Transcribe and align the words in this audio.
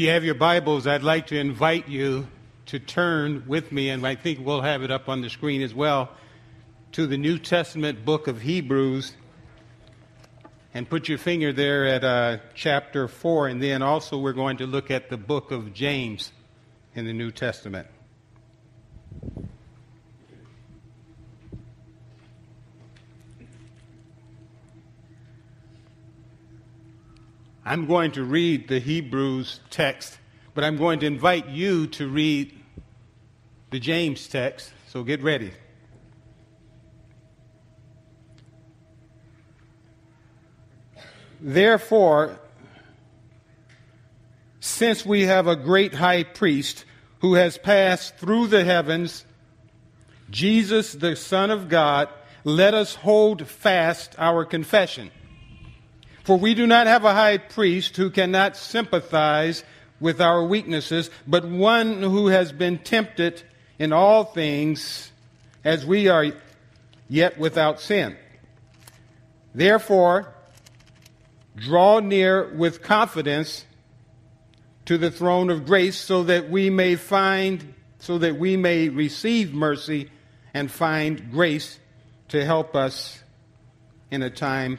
If 0.00 0.04
you 0.04 0.12
have 0.12 0.24
your 0.24 0.34
Bibles, 0.34 0.86
I'd 0.86 1.02
like 1.02 1.26
to 1.26 1.38
invite 1.38 1.86
you 1.86 2.26
to 2.64 2.78
turn 2.78 3.44
with 3.46 3.70
me, 3.70 3.90
and 3.90 4.06
I 4.06 4.14
think 4.14 4.38
we'll 4.40 4.62
have 4.62 4.82
it 4.82 4.90
up 4.90 5.10
on 5.10 5.20
the 5.20 5.28
screen 5.28 5.60
as 5.60 5.74
well, 5.74 6.08
to 6.92 7.06
the 7.06 7.18
New 7.18 7.38
Testament 7.38 8.02
book 8.02 8.26
of 8.26 8.40
Hebrews. 8.40 9.14
And 10.72 10.88
put 10.88 11.06
your 11.06 11.18
finger 11.18 11.52
there 11.52 11.84
at 11.84 12.02
uh, 12.02 12.38
chapter 12.54 13.08
4, 13.08 13.48
and 13.48 13.62
then 13.62 13.82
also 13.82 14.16
we're 14.16 14.32
going 14.32 14.56
to 14.56 14.66
look 14.66 14.90
at 14.90 15.10
the 15.10 15.18
book 15.18 15.50
of 15.50 15.74
James 15.74 16.32
in 16.94 17.04
the 17.04 17.12
New 17.12 17.30
Testament. 17.30 17.86
I'm 27.70 27.86
going 27.86 28.10
to 28.12 28.24
read 28.24 28.66
the 28.66 28.80
Hebrews 28.80 29.60
text, 29.70 30.18
but 30.54 30.64
I'm 30.64 30.76
going 30.76 30.98
to 30.98 31.06
invite 31.06 31.50
you 31.50 31.86
to 31.86 32.08
read 32.08 32.52
the 33.70 33.78
James 33.78 34.26
text, 34.26 34.72
so 34.88 35.04
get 35.04 35.22
ready. 35.22 35.52
Therefore, 41.40 42.40
since 44.58 45.06
we 45.06 45.26
have 45.26 45.46
a 45.46 45.54
great 45.54 45.94
high 45.94 46.24
priest 46.24 46.84
who 47.20 47.34
has 47.34 47.56
passed 47.56 48.16
through 48.16 48.48
the 48.48 48.64
heavens, 48.64 49.24
Jesus, 50.28 50.92
the 50.92 51.14
Son 51.14 51.52
of 51.52 51.68
God, 51.68 52.08
let 52.42 52.74
us 52.74 52.96
hold 52.96 53.46
fast 53.46 54.16
our 54.18 54.44
confession. 54.44 55.12
For 56.24 56.38
we 56.38 56.54
do 56.54 56.66
not 56.66 56.86
have 56.86 57.04
a 57.04 57.14
high 57.14 57.38
priest 57.38 57.96
who 57.96 58.10
cannot 58.10 58.56
sympathize 58.56 59.64
with 60.00 60.20
our 60.20 60.44
weaknesses, 60.44 61.10
but 61.26 61.44
one 61.44 62.02
who 62.02 62.28
has 62.28 62.52
been 62.52 62.78
tempted 62.78 63.42
in 63.78 63.92
all 63.92 64.24
things 64.24 65.10
as 65.64 65.84
we 65.84 66.08
are 66.08 66.26
yet 67.08 67.38
without 67.38 67.80
sin. 67.80 68.16
Therefore, 69.54 70.34
draw 71.56 72.00
near 72.00 72.48
with 72.54 72.82
confidence 72.82 73.64
to 74.86 74.96
the 74.96 75.10
throne 75.10 75.50
of 75.50 75.66
grace 75.66 75.96
so 75.96 76.24
that 76.24 76.50
we 76.50 76.70
may 76.70 76.96
find 76.96 77.74
so 77.98 78.16
that 78.16 78.36
we 78.36 78.56
may 78.56 78.88
receive 78.88 79.52
mercy 79.52 80.10
and 80.54 80.70
find 80.70 81.30
grace 81.30 81.78
to 82.28 82.42
help 82.42 82.74
us 82.74 83.22
in 84.10 84.22
a 84.22 84.30
time 84.30 84.78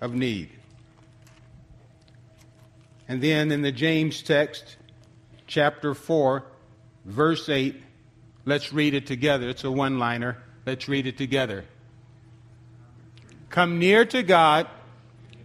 of 0.00 0.14
need. 0.14 0.50
And 3.08 3.22
then 3.22 3.50
in 3.50 3.62
the 3.62 3.72
James 3.72 4.22
text, 4.22 4.76
chapter 5.46 5.94
4, 5.94 6.44
verse 7.04 7.48
8, 7.48 7.82
let's 8.44 8.72
read 8.72 8.94
it 8.94 9.06
together. 9.06 9.48
It's 9.48 9.64
a 9.64 9.70
one 9.70 9.98
liner. 9.98 10.38
Let's 10.64 10.88
read 10.88 11.06
it 11.06 11.18
together. 11.18 11.64
Come 13.48 13.80
near 13.80 14.04
to 14.04 14.22
God, 14.22 14.68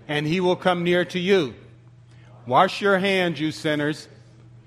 and 0.08 0.28
he 0.28 0.39
will 0.39 0.56
come 0.56 0.83
near 0.83 1.06
to 1.06 1.20
you. 1.20 1.56
Wash 2.45 2.81
your 2.81 3.00
hands, 3.00 3.39
you 3.39 3.52
sinners, 3.52 4.08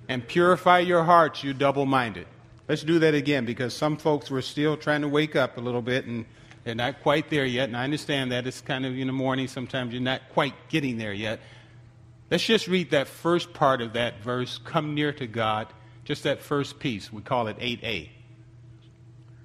and 0.09 0.27
purify 0.27 0.81
your 0.81 1.05
hearts, 1.05 1.45
you 1.45 1.55
double 1.55 1.87
minded. 1.87 2.27
Let's 2.67 2.83
do 2.83 2.99
that 2.99 3.15
again 3.15 3.45
because 3.45 3.75
some 3.75 3.97
folks 3.97 4.31
were 4.31 4.43
still 4.43 4.77
trying 4.77 5.03
to 5.03 5.09
wake 5.09 5.37
up 5.37 5.57
a 5.57 5.61
little 5.61 5.83
bit 5.83 6.07
and 6.07 6.27
they're 6.69 6.75
not 6.75 7.01
quite 7.03 7.31
there 7.31 7.47
yet, 7.47 7.71
and 7.71 7.75
I 7.79 7.85
understand 7.85 8.31
that. 8.31 8.47
It's 8.47 8.61
kind 8.61 8.85
of 8.85 8.95
in 8.95 9.07
the 9.07 9.13
morning. 9.15 9.49
Sometimes 9.49 9.95
you're 9.95 10.03
not 10.03 10.21
quite 10.35 10.53
getting 10.69 10.99
there 10.99 11.15
yet. 11.15 11.41
Let's 12.31 12.45
just 12.45 12.69
read 12.69 12.91
that 12.91 13.09
first 13.09 13.55
part 13.55 13.81
of 13.81 13.95
that 13.95 14.21
verse, 14.21 14.61
come 14.67 14.95
near 14.95 15.11
to 15.15 15.27
God, 15.27 15.69
just 16.05 16.25
that 16.25 16.43
first 16.43 16.79
piece. 16.79 17.11
We 17.11 17.23
call 17.23 17.47
it 17.47 17.59
8a. 17.59 18.11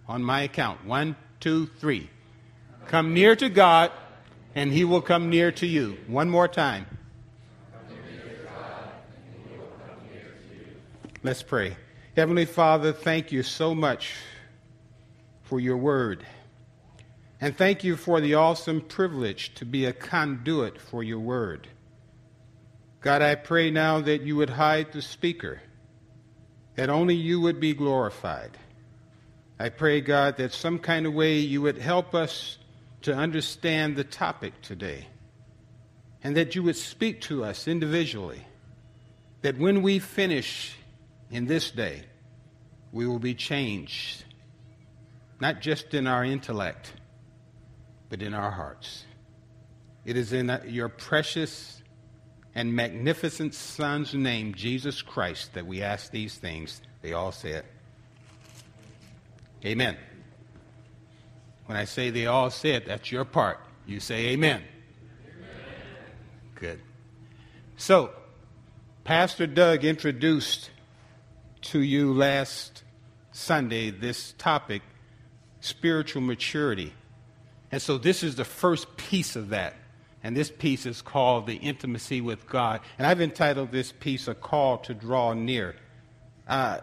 On 0.09 0.21
my 0.21 0.41
account, 0.41 0.83
one, 0.83 1.15
two, 1.39 1.67
three. 1.79 2.09
Come 2.87 3.13
near 3.13 3.37
to 3.37 3.47
God, 3.47 3.93
and 4.53 4.69
he 4.69 4.83
will 4.83 5.01
come 5.01 5.29
near 5.29 5.49
to 5.53 5.65
you. 5.65 5.97
One 6.07 6.29
more 6.29 6.49
time. 6.49 6.85
Let's 11.23 11.41
pray. 11.41 11.77
Heavenly 12.17 12.43
Father, 12.43 12.91
thank 12.91 13.31
you 13.31 13.43
so 13.43 13.73
much 13.73 14.11
for 15.43 15.61
your 15.61 15.77
word. 15.77 16.25
And 17.43 17.57
thank 17.57 17.83
you 17.83 17.97
for 17.97 18.21
the 18.21 18.35
awesome 18.35 18.79
privilege 18.79 19.53
to 19.55 19.65
be 19.65 19.83
a 19.83 19.91
conduit 19.91 20.79
for 20.79 21.03
your 21.03 21.19
word. 21.19 21.67
God, 23.01 23.21
I 23.21 23.35
pray 23.35 23.69
now 23.69 23.99
that 23.99 24.21
you 24.21 24.37
would 24.37 24.51
hide 24.51 24.93
the 24.93 25.01
speaker, 25.01 25.61
that 26.75 26.89
only 26.89 27.15
you 27.15 27.41
would 27.41 27.59
be 27.59 27.73
glorified. 27.73 28.57
I 29.59 29.67
pray, 29.67 29.99
God, 29.99 30.37
that 30.37 30.53
some 30.53 30.79
kind 30.79 31.05
of 31.05 31.13
way 31.13 31.39
you 31.39 31.61
would 31.61 31.77
help 31.77 32.15
us 32.15 32.59
to 33.01 33.13
understand 33.13 33.97
the 33.97 34.05
topic 34.05 34.61
today, 34.61 35.09
and 36.23 36.37
that 36.37 36.55
you 36.55 36.63
would 36.63 36.77
speak 36.77 37.19
to 37.23 37.43
us 37.43 37.67
individually, 37.67 38.47
that 39.41 39.57
when 39.57 39.81
we 39.81 39.99
finish 39.99 40.77
in 41.29 41.47
this 41.47 41.71
day, 41.71 42.03
we 42.93 43.05
will 43.05 43.19
be 43.19 43.35
changed, 43.35 44.23
not 45.41 45.59
just 45.59 45.93
in 45.93 46.07
our 46.07 46.23
intellect 46.23 46.93
but 48.13 48.21
in 48.21 48.35
our 48.35 48.51
hearts. 48.51 49.05
It 50.05 50.17
is 50.17 50.33
in 50.33 50.61
your 50.67 50.87
precious 50.87 51.81
and 52.53 52.71
magnificent 52.71 53.55
Son's 53.55 54.13
name, 54.13 54.53
Jesus 54.53 55.01
Christ, 55.01 55.55
that 55.55 55.65
we 55.65 55.81
ask 55.81 56.11
these 56.11 56.35
things. 56.35 56.79
They 57.01 57.13
all 57.13 57.31
say 57.31 57.53
it. 57.53 57.65
Amen. 59.65 59.97
When 61.65 61.75
I 61.75 61.85
say 61.85 62.11
they 62.11 62.27
all 62.27 62.51
say 62.51 62.73
it, 62.73 62.85
that's 62.85 63.11
your 63.11 63.25
part. 63.25 63.57
You 63.87 63.99
say 63.99 64.27
amen. 64.27 64.61
amen. 64.61 65.49
Good. 66.53 66.81
So, 67.77 68.11
Pastor 69.05 69.47
Doug 69.47 69.83
introduced 69.83 70.69
to 71.61 71.81
you 71.81 72.13
last 72.13 72.83
Sunday 73.31 73.89
this 73.89 74.35
topic 74.37 74.83
spiritual 75.61 76.21
maturity. 76.21 76.93
And 77.73 77.81
so 77.81 77.97
this 77.97 78.21
is 78.21 78.35
the 78.35 78.45
first 78.45 78.97
piece 78.97 79.35
of 79.35 79.49
that. 79.49 79.73
And 80.23 80.37
this 80.37 80.51
piece 80.51 80.85
is 80.85 81.01
called 81.01 81.47
the 81.47 81.55
intimacy 81.55 82.21
with 82.21 82.47
God. 82.47 82.81
And 82.99 83.07
I've 83.07 83.19
entitled 83.19 83.71
this 83.71 83.91
piece 83.91 84.27
A 84.27 84.35
Call 84.35 84.77
to 84.77 84.93
Draw 84.93 85.33
Near. 85.33 85.75
Uh, 86.47 86.81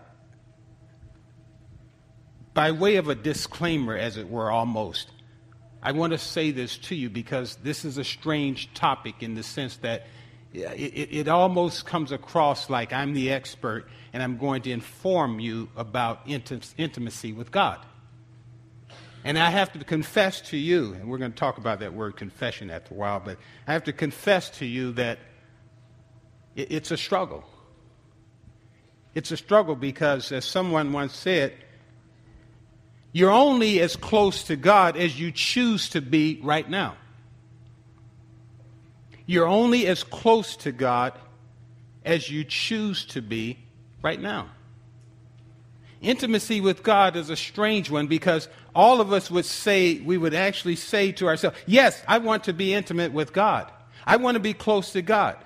by 2.55 2.73
way 2.73 2.97
of 2.97 3.09
a 3.09 3.15
disclaimer, 3.15 3.97
as 3.97 4.17
it 4.17 4.29
were, 4.29 4.51
almost, 4.51 5.13
I 5.81 5.93
want 5.93 6.13
to 6.13 6.19
say 6.19 6.51
this 6.51 6.77
to 6.79 6.97
you 6.97 7.09
because 7.09 7.55
this 7.63 7.85
is 7.85 7.97
a 7.97 8.03
strange 8.03 8.75
topic 8.75 9.23
in 9.23 9.37
the 9.37 9.45
sense 9.45 9.77
that 9.77 10.09
it, 10.53 10.59
it, 10.59 11.09
it, 11.13 11.29
almost 11.29 11.87
comes 11.87 12.11
across 12.11 12.69
like 12.69 12.93
I'm 12.93 13.15
the 13.15 13.31
expert 13.31 13.87
and 14.13 14.25
I'm 14.25 14.39
going 14.39 14.63
to 14.63 14.73
inform 14.73 15.39
you 15.39 15.69
about 15.77 16.23
intimacy 16.27 17.33
with 17.33 17.53
God. 17.53 17.79
And 19.25 19.39
I 19.39 19.51
have 19.51 19.73
to 19.73 19.85
confess 19.85 20.41
to 20.43 20.57
you, 20.57 20.95
and 20.95 21.09
we're 21.09 21.19
going 21.19 21.33
to 21.33 21.39
talk 21.39 21.59
about 21.59 21.81
that 21.81 21.93
word 21.93 22.17
confession 22.17 22.71
after 22.71 22.95
a 22.95 22.97
while, 22.97 23.21
but 23.21 23.39
I 23.67 23.73
have 23.75 23.85
to 23.85 23.93
confess 23.93 24.49
to 24.59 24.67
you 24.67 24.93
that 24.93 25.19
it's 26.57 26.91
a 26.91 26.97
struggle. 26.97 27.45
It's 29.15 29.31
a 29.31 29.37
struggle 29.37 29.77
because, 29.77 30.33
as 30.33 30.45
someone 30.45 30.93
once 30.93 31.15
said, 31.15 31.53
you're 33.13 33.31
only 33.31 33.81
as 33.81 33.97
close 33.97 34.45
to 34.45 34.57
God 34.57 34.97
as 34.97 35.19
you 35.19 35.33
choose 35.33 35.91
to 35.91 36.01
be 36.01 36.41
right 36.43 36.69
now. 36.69 36.97
You're 39.27 39.49
only 39.49 39.87
as 39.87 40.03
close 40.03 40.57
to 40.59 40.73
God 40.73 41.13
as 42.05 42.31
you 42.31 42.45
choose 42.45 43.05
to 43.07 43.21
be 43.21 43.59
right 44.03 44.21
now. 44.21 44.49
Intimacy 46.01 46.61
with 46.61 46.83
God 46.83 47.15
is 47.15 47.29
a 47.29 47.37
strange 47.37 47.91
one 47.91 48.07
because 48.07 48.49
all 48.75 49.01
of 49.01 49.13
us 49.13 49.31
would 49.31 49.45
say, 49.45 49.99
we 50.01 50.17
would 50.17 50.35
actually 50.35 50.77
say 50.77 51.13
to 51.13 51.27
ourselves, 51.27 51.57
Yes, 51.67 52.03
I 52.07 52.19
want 52.19 52.45
to 52.45 52.53
be 52.53 52.73
intimate 52.75 53.13
with 53.13 53.33
God. 53.33 53.71
I 54.07 54.17
want 54.17 54.37
to 54.37 54.41
be 54.41 54.55
close 54.55 54.93
to 54.93 55.03
God. 55.03 55.37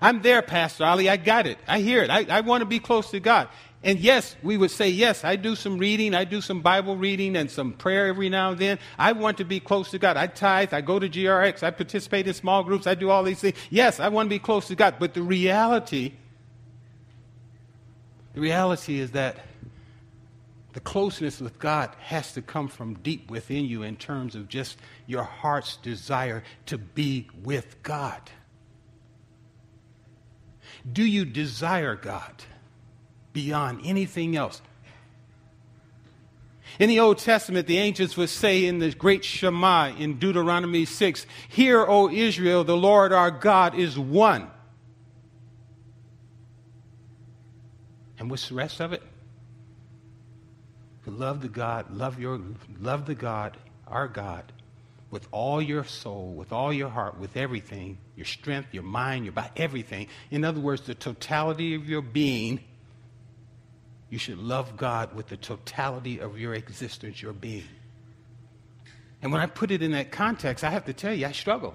I'm 0.00 0.22
there, 0.22 0.42
Pastor 0.42 0.84
Ali. 0.84 1.08
I 1.08 1.16
got 1.16 1.46
it. 1.46 1.58
I 1.68 1.80
hear 1.80 2.02
it. 2.02 2.10
I, 2.10 2.24
I 2.28 2.40
want 2.40 2.62
to 2.62 2.66
be 2.66 2.78
close 2.78 3.10
to 3.10 3.20
God. 3.20 3.48
And 3.82 3.98
yes, 3.98 4.36
we 4.42 4.56
would 4.56 4.70
say, 4.70 4.88
Yes, 4.88 5.24
I 5.24 5.36
do 5.36 5.56
some 5.56 5.78
reading. 5.78 6.14
I 6.14 6.24
do 6.24 6.40
some 6.40 6.60
Bible 6.60 6.96
reading 6.96 7.36
and 7.36 7.50
some 7.50 7.72
prayer 7.72 8.08
every 8.08 8.28
now 8.28 8.50
and 8.52 8.58
then. 8.58 8.78
I 8.98 9.12
want 9.12 9.38
to 9.38 9.44
be 9.44 9.60
close 9.60 9.90
to 9.90 9.98
God. 9.98 10.16
I 10.16 10.26
tithe. 10.26 10.74
I 10.74 10.80
go 10.80 10.98
to 10.98 11.08
GRX. 11.08 11.62
I 11.62 11.70
participate 11.70 12.26
in 12.26 12.34
small 12.34 12.62
groups. 12.62 12.86
I 12.86 12.94
do 12.94 13.10
all 13.10 13.22
these 13.22 13.40
things. 13.40 13.56
Yes, 13.70 14.00
I 14.00 14.08
want 14.08 14.26
to 14.26 14.30
be 14.30 14.38
close 14.38 14.68
to 14.68 14.74
God. 14.74 14.96
But 14.98 15.14
the 15.14 15.22
reality, 15.22 16.12
the 18.34 18.40
reality 18.40 18.98
is 18.98 19.12
that 19.12 19.36
the 20.80 20.90
closeness 20.90 21.40
with 21.40 21.58
God 21.58 21.90
has 22.00 22.32
to 22.32 22.40
come 22.40 22.68
from 22.68 22.94
deep 22.94 23.30
within 23.30 23.66
you 23.66 23.82
in 23.82 23.96
terms 23.96 24.34
of 24.34 24.48
just 24.48 24.78
your 25.06 25.24
heart's 25.24 25.76
desire 25.76 26.42
to 26.66 26.78
be 26.78 27.28
with 27.42 27.82
God. 27.82 28.30
Do 30.90 31.04
you 31.04 31.26
desire 31.26 31.96
God 31.96 32.44
beyond 33.34 33.82
anything 33.84 34.36
else? 34.36 34.62
In 36.78 36.88
the 36.88 37.00
Old 37.00 37.18
Testament, 37.18 37.66
the 37.66 37.76
ancients 37.76 38.16
would 38.16 38.30
say 38.30 38.64
in 38.64 38.78
the 38.78 38.90
great 38.92 39.22
Shema 39.22 39.92
in 39.98 40.18
Deuteronomy 40.18 40.86
6 40.86 41.26
Hear, 41.50 41.84
O 41.86 42.08
Israel, 42.08 42.64
the 42.64 42.76
Lord 42.76 43.12
our 43.12 43.30
God 43.30 43.74
is 43.74 43.98
one. 43.98 44.50
And 48.18 48.30
what's 48.30 48.48
the 48.48 48.54
rest 48.54 48.80
of 48.80 48.94
it? 48.94 49.02
Love 51.18 51.40
the 51.42 51.48
God, 51.48 51.90
love 51.90 52.18
your 52.18 52.40
love 52.78 53.06
the 53.06 53.14
God, 53.14 53.56
our 53.86 54.08
God, 54.08 54.52
with 55.10 55.26
all 55.32 55.60
your 55.60 55.84
soul, 55.84 56.32
with 56.34 56.52
all 56.52 56.72
your 56.72 56.88
heart, 56.88 57.18
with 57.18 57.36
everything, 57.36 57.98
your 58.16 58.26
strength, 58.26 58.68
your 58.72 58.82
mind, 58.82 59.24
your 59.24 59.32
body, 59.32 59.50
everything. 59.56 60.06
In 60.30 60.44
other 60.44 60.60
words, 60.60 60.82
the 60.82 60.94
totality 60.94 61.74
of 61.74 61.88
your 61.88 62.02
being. 62.02 62.60
You 64.08 64.18
should 64.18 64.38
love 64.38 64.76
God 64.76 65.14
with 65.14 65.28
the 65.28 65.36
totality 65.36 66.18
of 66.18 66.36
your 66.38 66.54
existence, 66.54 67.22
your 67.22 67.32
being. 67.32 67.62
And 69.22 69.32
when 69.32 69.40
I 69.40 69.46
put 69.46 69.70
it 69.70 69.82
in 69.82 69.92
that 69.92 70.10
context, 70.10 70.64
I 70.64 70.70
have 70.70 70.86
to 70.86 70.92
tell 70.92 71.14
you, 71.14 71.26
I 71.26 71.32
struggle. 71.32 71.74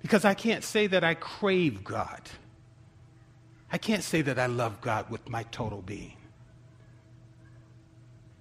Because 0.00 0.24
I 0.24 0.34
can't 0.34 0.64
say 0.64 0.86
that 0.86 1.04
I 1.04 1.14
crave 1.14 1.84
God. 1.84 2.20
I 3.72 3.78
can't 3.78 4.02
say 4.02 4.22
that 4.22 4.38
I 4.38 4.46
love 4.46 4.80
God 4.80 5.10
with 5.10 5.28
my 5.28 5.42
total 5.44 5.82
being. 5.82 6.14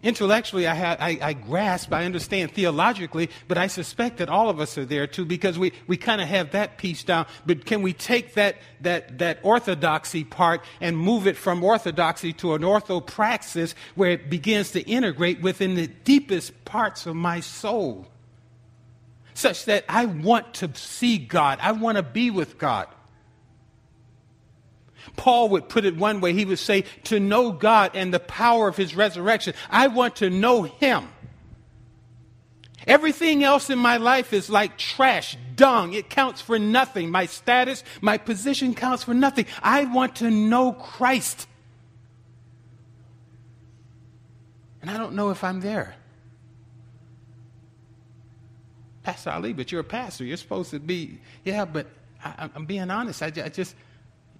Intellectually, 0.04 0.68
I, 0.68 0.74
have, 0.74 0.98
I, 1.00 1.18
I 1.22 1.34
grasp, 1.34 1.94
I 1.94 2.04
understand 2.04 2.52
theologically, 2.52 3.30
but 3.48 3.58
I 3.58 3.68
suspect 3.68 4.18
that 4.18 4.28
all 4.28 4.50
of 4.50 4.60
us 4.60 4.78
are 4.78 4.84
there 4.84 5.08
too 5.08 5.24
because 5.24 5.58
we, 5.58 5.72
we 5.88 5.96
kind 5.96 6.20
of 6.20 6.28
have 6.28 6.52
that 6.52 6.78
piece 6.78 7.06
down. 7.06 7.26
But 7.46 7.66
can 7.66 7.82
we 7.82 7.94
take 7.94 8.34
that, 8.34 8.58
that, 8.82 9.20
that 9.20 9.40
orthodoxy 9.44 10.26
part 10.26 10.62
and 10.82 10.98
move 10.98 11.26
it 11.26 11.38
from 11.38 11.64
orthodoxy 11.64 12.34
to 12.34 12.54
an 12.54 12.64
orthopraxis 12.64 13.76
where 13.96 14.12
it 14.12 14.30
begins 14.30 14.72
to 14.72 14.82
integrate 14.82 15.42
within 15.42 15.76
the 15.76 15.88
deepest 15.88 16.66
parts 16.66 17.06
of 17.06 17.16
my 17.16 17.40
soul? 17.40 18.06
Such 19.34 19.64
that 19.66 19.86
I 19.88 20.06
want 20.06 20.54
to 20.56 20.70
see 20.76 21.18
God, 21.18 21.60
I 21.62 21.72
want 21.72 21.96
to 21.96 22.04
be 22.04 22.30
with 22.30 22.58
God. 22.58 22.88
Paul 25.16 25.50
would 25.50 25.70
put 25.70 25.86
it 25.86 25.96
one 25.96 26.22
way. 26.22 26.34
He 26.34 26.46
would 26.46 26.60
say, 26.60 26.86
to 27.06 27.20
know 27.20 27.52
God 27.52 27.92
and 27.94 28.14
the 28.14 28.20
power 28.20 28.68
of 28.68 28.78
his 28.78 28.96
resurrection. 28.96 29.54
I 29.70 29.88
want 29.88 30.18
to 30.18 30.30
know 30.30 30.64
him. 30.64 31.08
Everything 32.86 33.44
else 33.44 33.70
in 33.70 33.80
my 33.80 33.98
life 33.98 34.34
is 34.34 34.50
like 34.50 34.78
trash, 34.78 35.38
dung. 35.56 35.94
It 35.94 36.10
counts 36.10 36.42
for 36.42 36.60
nothing. 36.60 37.10
My 37.10 37.26
status, 37.26 37.84
my 38.02 38.18
position 38.18 38.74
counts 38.74 39.04
for 39.04 39.14
nothing. 39.14 39.46
I 39.62 39.86
want 39.86 40.18
to 40.18 40.30
know 40.30 40.74
Christ. 40.74 41.48
And 44.82 44.92
I 44.92 44.98
don't 44.98 45.14
know 45.14 45.30
if 45.30 45.44
I'm 45.46 45.62
there. 45.62 45.96
Pastor 49.04 49.32
Ali, 49.32 49.54
but 49.54 49.72
you're 49.72 49.82
a 49.82 49.86
pastor. 49.86 50.26
You're 50.26 50.38
supposed 50.38 50.72
to 50.72 50.80
be, 50.80 51.20
yeah, 51.46 51.66
but 51.66 51.88
I, 52.24 52.50
am 52.56 52.66
being 52.66 52.90
honest. 52.90 53.22
I, 53.22 53.28
I 53.28 53.50
just, 53.50 53.76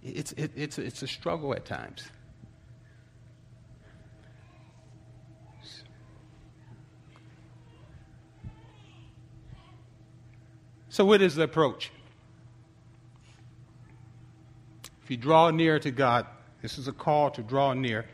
it's, 0.04 0.34
it, 0.34 0.52
it's, 0.56 0.78
it's 0.78 1.02
a 1.02 1.08
struggle 1.08 1.54
at 1.54 1.66
times. 1.66 2.04
So, 10.90 11.06
what 11.06 11.24
is 11.24 11.34
the 11.36 11.44
approach? 11.44 11.92
If 15.04 15.10
you 15.10 15.18
draw 15.18 15.50
near 15.50 15.80
to 15.80 15.90
God, 15.90 16.28
this 16.62 16.78
is 16.78 16.88
a 16.88 16.92
call 16.92 17.32
to 17.32 17.42
draw 17.42 17.74
near. 17.74 18.06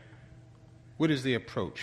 What 0.96 1.10
is 1.10 1.22
the 1.22 1.34
approach? 1.34 1.82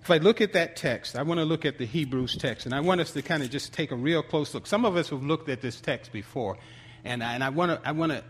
If 0.00 0.10
I 0.10 0.18
look 0.18 0.40
at 0.40 0.52
that 0.52 0.76
text, 0.76 1.16
I 1.16 1.22
want 1.22 1.38
to 1.38 1.44
look 1.44 1.64
at 1.64 1.78
the 1.78 1.84
Hebrews 1.84 2.36
text, 2.36 2.64
and 2.64 2.74
I 2.74 2.80
want 2.80 3.00
us 3.00 3.10
to 3.12 3.22
kind 3.22 3.42
of 3.42 3.50
just 3.50 3.72
take 3.72 3.90
a 3.90 3.96
real 3.96 4.22
close 4.22 4.54
look. 4.54 4.66
Some 4.66 4.84
of 4.84 4.96
us 4.96 5.10
have 5.10 5.22
looked 5.22 5.48
at 5.48 5.60
this 5.60 5.80
text 5.80 6.12
before, 6.12 6.58
and, 7.04 7.22
and 7.22 7.42
I, 7.42 7.48
want 7.48 7.72
to, 7.72 7.88
I 7.88 7.92
want 7.92 8.12
to 8.12 8.22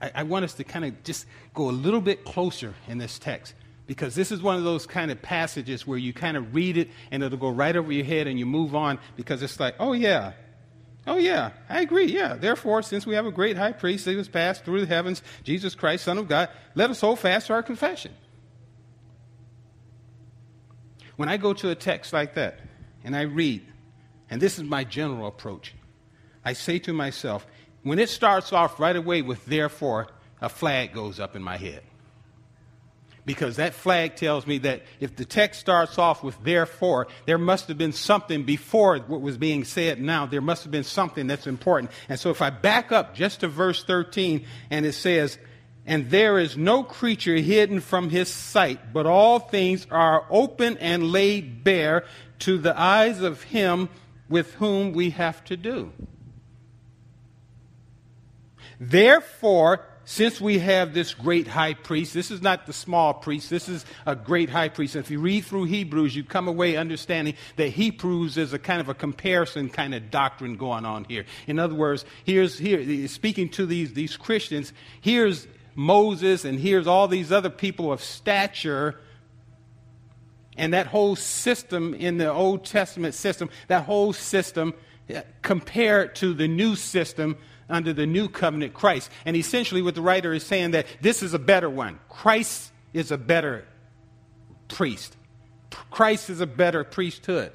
I, 0.00 0.10
I 0.16 0.22
want 0.24 0.44
us 0.44 0.54
to 0.54 0.64
kind 0.64 0.84
of 0.84 1.02
just 1.04 1.26
go 1.54 1.68
a 1.68 1.72
little 1.72 2.00
bit 2.00 2.24
closer 2.24 2.74
in 2.88 2.98
this 2.98 3.18
text 3.18 3.54
because 3.86 4.14
this 4.14 4.32
is 4.32 4.42
one 4.42 4.56
of 4.56 4.64
those 4.64 4.86
kind 4.86 5.10
of 5.10 5.22
passages 5.22 5.86
where 5.86 5.98
you 5.98 6.12
kind 6.12 6.36
of 6.36 6.54
read 6.54 6.76
it 6.76 6.90
and 7.10 7.22
it'll 7.22 7.38
go 7.38 7.50
right 7.50 7.76
over 7.76 7.92
your 7.92 8.04
head 8.04 8.26
and 8.26 8.38
you 8.38 8.46
move 8.46 8.74
on 8.74 8.98
because 9.16 9.42
it's 9.42 9.60
like, 9.60 9.76
oh, 9.78 9.92
yeah. 9.92 10.32
Oh, 11.06 11.18
yeah, 11.18 11.52
I 11.68 11.82
agree. 11.82 12.06
Yeah. 12.06 12.34
Therefore, 12.34 12.82
since 12.82 13.06
we 13.06 13.14
have 13.14 13.26
a 13.26 13.30
great 13.30 13.56
high 13.56 13.72
priest 13.72 14.04
that 14.06 14.16
was 14.16 14.28
passed 14.28 14.64
through 14.64 14.80
the 14.80 14.86
heavens, 14.86 15.22
Jesus 15.44 15.76
Christ, 15.76 16.04
Son 16.04 16.18
of 16.18 16.26
God, 16.26 16.48
let 16.74 16.90
us 16.90 17.00
hold 17.00 17.20
fast 17.20 17.46
to 17.46 17.52
our 17.52 17.62
confession. 17.62 18.12
When 21.14 21.28
I 21.28 21.36
go 21.36 21.54
to 21.54 21.70
a 21.70 21.76
text 21.76 22.12
like 22.12 22.34
that 22.34 22.58
and 23.04 23.14
I 23.14 23.22
read, 23.22 23.64
and 24.28 24.40
this 24.40 24.58
is 24.58 24.64
my 24.64 24.82
general 24.82 25.28
approach, 25.28 25.74
I 26.44 26.52
say 26.52 26.80
to 26.80 26.92
myself, 26.92 27.46
when 27.86 28.00
it 28.00 28.08
starts 28.08 28.52
off 28.52 28.80
right 28.80 28.96
away 28.96 29.22
with 29.22 29.46
therefore, 29.46 30.08
a 30.40 30.48
flag 30.48 30.92
goes 30.92 31.20
up 31.20 31.36
in 31.36 31.42
my 31.42 31.56
head. 31.56 31.84
Because 33.24 33.56
that 33.56 33.74
flag 33.74 34.16
tells 34.16 34.44
me 34.44 34.58
that 34.58 34.82
if 34.98 35.14
the 35.14 35.24
text 35.24 35.60
starts 35.60 35.96
off 35.96 36.24
with 36.24 36.36
therefore, 36.42 37.06
there 37.26 37.38
must 37.38 37.68
have 37.68 37.78
been 37.78 37.92
something 37.92 38.42
before 38.42 38.98
what 38.98 39.20
was 39.20 39.38
being 39.38 39.62
said 39.62 40.00
now. 40.00 40.26
There 40.26 40.40
must 40.40 40.64
have 40.64 40.72
been 40.72 40.82
something 40.82 41.28
that's 41.28 41.46
important. 41.46 41.92
And 42.08 42.18
so 42.18 42.30
if 42.30 42.42
I 42.42 42.50
back 42.50 42.90
up 42.90 43.14
just 43.14 43.40
to 43.40 43.48
verse 43.48 43.84
13 43.84 44.44
and 44.68 44.84
it 44.84 44.94
says, 44.94 45.38
and 45.86 46.10
there 46.10 46.40
is 46.40 46.56
no 46.56 46.82
creature 46.82 47.36
hidden 47.36 47.78
from 47.78 48.10
his 48.10 48.28
sight, 48.28 48.92
but 48.92 49.06
all 49.06 49.38
things 49.38 49.86
are 49.92 50.26
open 50.28 50.76
and 50.78 51.12
laid 51.12 51.62
bare 51.62 52.04
to 52.40 52.58
the 52.58 52.76
eyes 52.76 53.22
of 53.22 53.44
him 53.44 53.90
with 54.28 54.54
whom 54.54 54.92
we 54.92 55.10
have 55.10 55.44
to 55.44 55.56
do. 55.56 55.92
Therefore, 58.80 59.84
since 60.08 60.40
we 60.40 60.60
have 60.60 60.94
this 60.94 61.14
great 61.14 61.48
high 61.48 61.74
priest, 61.74 62.14
this 62.14 62.30
is 62.30 62.40
not 62.40 62.66
the 62.66 62.72
small 62.72 63.12
priest, 63.12 63.50
this 63.50 63.68
is 63.68 63.84
a 64.06 64.14
great 64.14 64.48
high 64.48 64.68
priest. 64.68 64.94
And 64.94 65.04
if 65.04 65.10
you 65.10 65.18
read 65.18 65.44
through 65.44 65.64
Hebrews, 65.64 66.14
you 66.14 66.22
come 66.22 66.46
away 66.46 66.76
understanding 66.76 67.34
that 67.56 67.70
Hebrews 67.70 68.36
is 68.36 68.52
a 68.52 68.58
kind 68.58 68.80
of 68.80 68.88
a 68.88 68.94
comparison 68.94 69.68
kind 69.68 69.96
of 69.96 70.10
doctrine 70.12 70.56
going 70.56 70.84
on 70.84 71.04
here. 71.04 71.24
In 71.48 71.58
other 71.58 71.74
words, 71.74 72.04
here's 72.24 72.56
here 72.56 73.08
speaking 73.08 73.48
to 73.50 73.66
these, 73.66 73.94
these 73.94 74.16
Christians, 74.16 74.72
here's 75.00 75.48
Moses 75.74 76.44
and 76.44 76.58
here's 76.58 76.86
all 76.86 77.08
these 77.08 77.32
other 77.32 77.50
people 77.50 77.92
of 77.92 78.00
stature. 78.00 79.00
And 80.56 80.72
that 80.72 80.86
whole 80.86 81.16
system 81.16 81.94
in 81.94 82.16
the 82.16 82.32
Old 82.32 82.64
Testament 82.64 83.14
system, 83.14 83.50
that 83.66 83.84
whole 83.84 84.12
system 84.12 84.72
uh, 85.12 85.22
compared 85.42 86.14
to 86.16 86.32
the 86.32 86.48
new 86.48 86.76
system 86.76 87.36
under 87.68 87.92
the 87.92 88.06
new 88.06 88.28
covenant 88.28 88.74
Christ. 88.74 89.10
And 89.24 89.36
essentially, 89.36 89.82
what 89.82 89.94
the 89.94 90.02
writer 90.02 90.32
is 90.32 90.44
saying 90.44 90.72
that 90.72 90.86
this 91.00 91.22
is 91.22 91.34
a 91.34 91.38
better 91.38 91.68
one. 91.68 91.98
Christ 92.08 92.70
is 92.92 93.10
a 93.10 93.18
better 93.18 93.66
priest. 94.68 95.16
Christ 95.90 96.30
is 96.30 96.40
a 96.40 96.46
better 96.46 96.84
priesthood. 96.84 97.52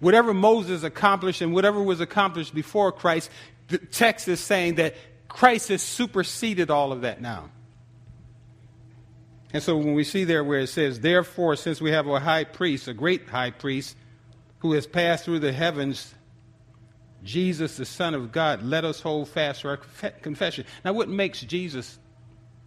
Whatever 0.00 0.32
Moses 0.32 0.84
accomplished 0.84 1.40
and 1.40 1.52
whatever 1.52 1.82
was 1.82 2.00
accomplished 2.00 2.54
before 2.54 2.92
Christ, 2.92 3.30
the 3.68 3.78
text 3.78 4.28
is 4.28 4.40
saying 4.40 4.76
that 4.76 4.94
Christ 5.28 5.68
has 5.68 5.82
superseded 5.82 6.70
all 6.70 6.92
of 6.92 7.02
that 7.02 7.20
now. 7.20 7.50
And 9.52 9.62
so 9.62 9.76
when 9.76 9.94
we 9.94 10.04
see 10.04 10.24
there 10.24 10.44
where 10.44 10.60
it 10.60 10.68
says, 10.68 11.00
Therefore, 11.00 11.56
since 11.56 11.80
we 11.80 11.90
have 11.90 12.06
a 12.06 12.20
high 12.20 12.44
priest, 12.44 12.86
a 12.86 12.94
great 12.94 13.28
high 13.28 13.50
priest, 13.50 13.96
who 14.60 14.72
has 14.72 14.86
passed 14.86 15.24
through 15.24 15.38
the 15.38 15.52
heavens, 15.52 16.14
Jesus, 17.24 17.76
the 17.76 17.84
Son 17.84 18.14
of 18.14 18.32
God, 18.32 18.62
let 18.62 18.84
us 18.84 19.00
hold 19.00 19.28
fast 19.28 19.62
to 19.62 19.68
our 19.68 19.76
confession. 19.76 20.64
Now, 20.84 20.92
what 20.92 21.08
makes 21.08 21.40
Jesus 21.40 21.98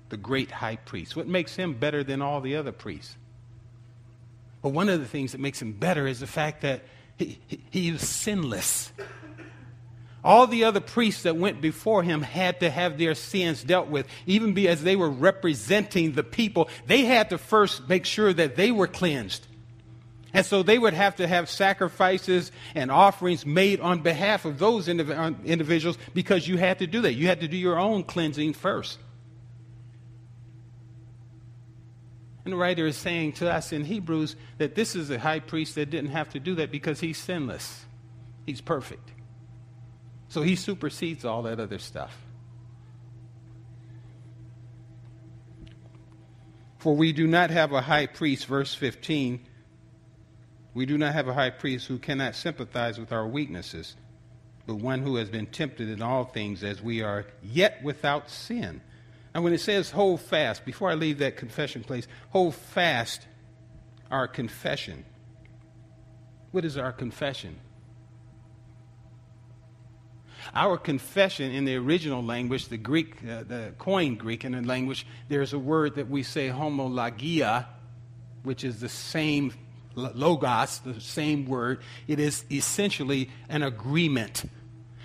the 0.10 0.18
great 0.18 0.52
high 0.52 0.76
priest? 0.76 1.16
What 1.16 1.28
makes 1.28 1.56
him 1.56 1.74
better 1.74 2.04
than 2.04 2.22
all 2.22 2.42
the 2.42 2.58
other 2.58 2.72
priests? 2.72 3.16
Well, 4.62 4.74
one 4.74 4.90
of 4.90 5.00
the 5.00 5.08
things 5.08 5.32
that 5.32 5.42
makes 5.42 5.62
him 5.62 5.74
better 5.74 6.06
is 6.06 6.20
the 6.20 6.28
fact 6.28 6.62
that 6.62 6.84
he, 7.18 7.40
he, 7.48 7.64
he 7.72 7.92
was 7.92 8.08
sinless. 8.08 8.92
All 10.24 10.46
the 10.46 10.66
other 10.66 10.82
priests 10.82 11.24
that 11.24 11.36
went 11.36 11.62
before 11.62 12.04
him 12.04 12.22
had 12.22 12.60
to 12.60 12.70
have 12.70 13.00
their 13.00 13.16
sins 13.16 13.64
dealt 13.64 13.88
with. 13.88 14.06
Even 14.28 14.56
as 14.68 14.84
they 14.84 14.96
were 14.96 15.10
representing 15.10 16.12
the 16.12 16.24
people, 16.24 16.70
they 16.86 17.06
had 17.06 17.32
to 17.32 17.40
first 17.40 17.90
make 17.90 18.06
sure 18.06 18.32
that 18.32 18.56
they 18.56 18.70
were 18.70 18.88
cleansed. 18.88 19.48
And 20.34 20.46
so 20.46 20.64
they 20.64 20.80
would 20.80 20.94
have 20.94 21.18
to 21.18 21.28
have 21.28 21.50
sacrifices 21.50 22.52
and 22.74 22.90
offerings 22.90 23.46
made 23.46 23.82
on 23.82 24.00
behalf 24.00 24.46
of 24.46 24.60
those 24.60 24.88
indiv- 24.88 25.10
uh, 25.10 25.36
individuals 25.44 25.98
because 26.14 26.48
you 26.48 26.58
had 26.58 26.80
to 26.80 26.88
do 26.88 27.02
that. 27.02 27.14
You 27.14 27.28
had 27.28 27.42
to 27.42 27.48
do 27.48 27.58
your 27.58 27.78
own 27.78 28.04
cleansing 28.04 28.54
first. 28.54 28.98
And 32.46 32.54
the 32.54 32.58
writer 32.58 32.88
is 32.88 32.96
saying 32.96 33.34
to 33.34 33.52
us 33.52 33.72
in 33.72 33.84
Hebrews 33.84 34.36
that 34.58 34.74
this 34.74 34.96
is 34.96 35.10
a 35.10 35.20
high 35.20 35.40
priest 35.40 35.76
that 35.76 35.90
didn't 35.90 36.12
have 36.12 36.30
to 36.30 36.40
do 36.40 36.56
that 36.56 36.72
because 36.72 37.00
he's 37.02 37.18
sinless, 37.18 37.86
he's 38.46 38.62
perfect. 38.62 39.12
So 40.30 40.42
he 40.42 40.56
supersedes 40.56 41.26
all 41.26 41.44
that 41.44 41.60
other 41.60 41.78
stuff. 41.78 42.18
For 46.80 46.96
we 46.96 47.12
do 47.12 47.28
not 47.28 47.52
have 47.52 47.74
a 47.74 47.82
high 47.82 48.08
priest, 48.08 48.46
verse 48.46 48.74
15 48.74 49.46
we 50.74 50.86
do 50.86 50.98
not 50.98 51.14
have 51.14 51.28
a 51.28 51.34
high 51.34 51.50
priest 51.50 51.88
who 51.88 51.98
cannot 51.98 52.36
sympathize 52.36 52.98
with 52.98 53.12
our 53.12 53.28
weaknesses, 53.28 53.96
but 54.66 54.76
one 54.76 55.02
who 55.02 55.16
has 55.18 55.30
been 55.30 55.48
tempted 55.48 55.90
in 55.90 56.02
all 56.02 56.24
things 56.24 56.64
as 56.64 56.82
we 56.82 57.02
are, 57.02 57.26
yet 57.44 57.84
without 57.84 58.30
sin. 58.30 58.82
And 59.34 59.44
when 59.44 59.54
it 59.54 59.60
says 59.60 59.92
hold 59.92 60.22
fast, 60.22 60.66
before 60.66 60.90
I 60.90 60.94
leave 60.94 61.20
that 61.20 61.38
confession 61.38 61.84
place, 61.84 62.08
hold 62.30 62.56
fast 62.56 63.28
our 64.10 64.28
confession. 64.28 65.06
What 66.52 66.66
is 66.66 66.78
our 66.78 66.92
confession? 66.92 67.58
Our 70.54 70.78
confession 70.78 71.52
in 71.52 71.66
the 71.66 71.76
original 71.76 72.24
language, 72.24 72.68
the 72.68 72.78
Greek, 72.78 73.18
uh, 73.24 73.44
the 73.44 73.74
Koine 73.78 74.18
Greek 74.18 74.44
in 74.44 74.54
the 74.54 74.62
language, 74.62 75.06
there's 75.30 75.54
a 75.54 75.60
word 75.60 75.96
that 75.96 76.10
we 76.10 76.24
say 76.24 76.50
homologia, 76.50 77.68
which 78.44 78.64
is 78.64 78.80
the 78.80 78.90
same 78.90 79.54
logos, 79.96 80.80
the 80.80 81.00
same 81.00 81.46
word. 81.46 81.82
It 82.08 82.20
is 82.20 82.46
essentially 82.52 83.30
an 83.50 83.64
agreement. 83.64 84.44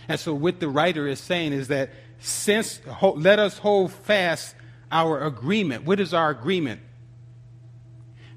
And 0.09 0.19
so, 0.19 0.35
what 0.35 0.61
the 0.61 0.69
writer 0.69 1.07
is 1.07 1.21
saying 1.21 1.53
is 1.53 1.69
that 1.69 1.91
since, 2.19 2.81
let 3.03 3.39
us 3.39 3.59
hold 3.59 3.93
fast 3.93 4.55
our 4.91 5.25
agreement. 5.25 5.85
What 5.85 6.01
is 6.01 6.15
our 6.15 6.31
agreement? 6.31 6.81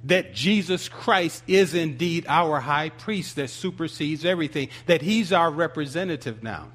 That 0.06 0.34
Jesus 0.34 0.90
Christ 0.90 1.44
is 1.48 1.74
indeed 1.74 2.26
our 2.28 2.60
high 2.60 2.90
priest 2.90 3.36
that 3.36 3.50
supersedes 3.50 4.26
everything, 4.26 4.70
that 4.86 5.02
he's 5.02 5.32
our 5.32 5.52
representative 5.52 6.42
now. 6.42 6.70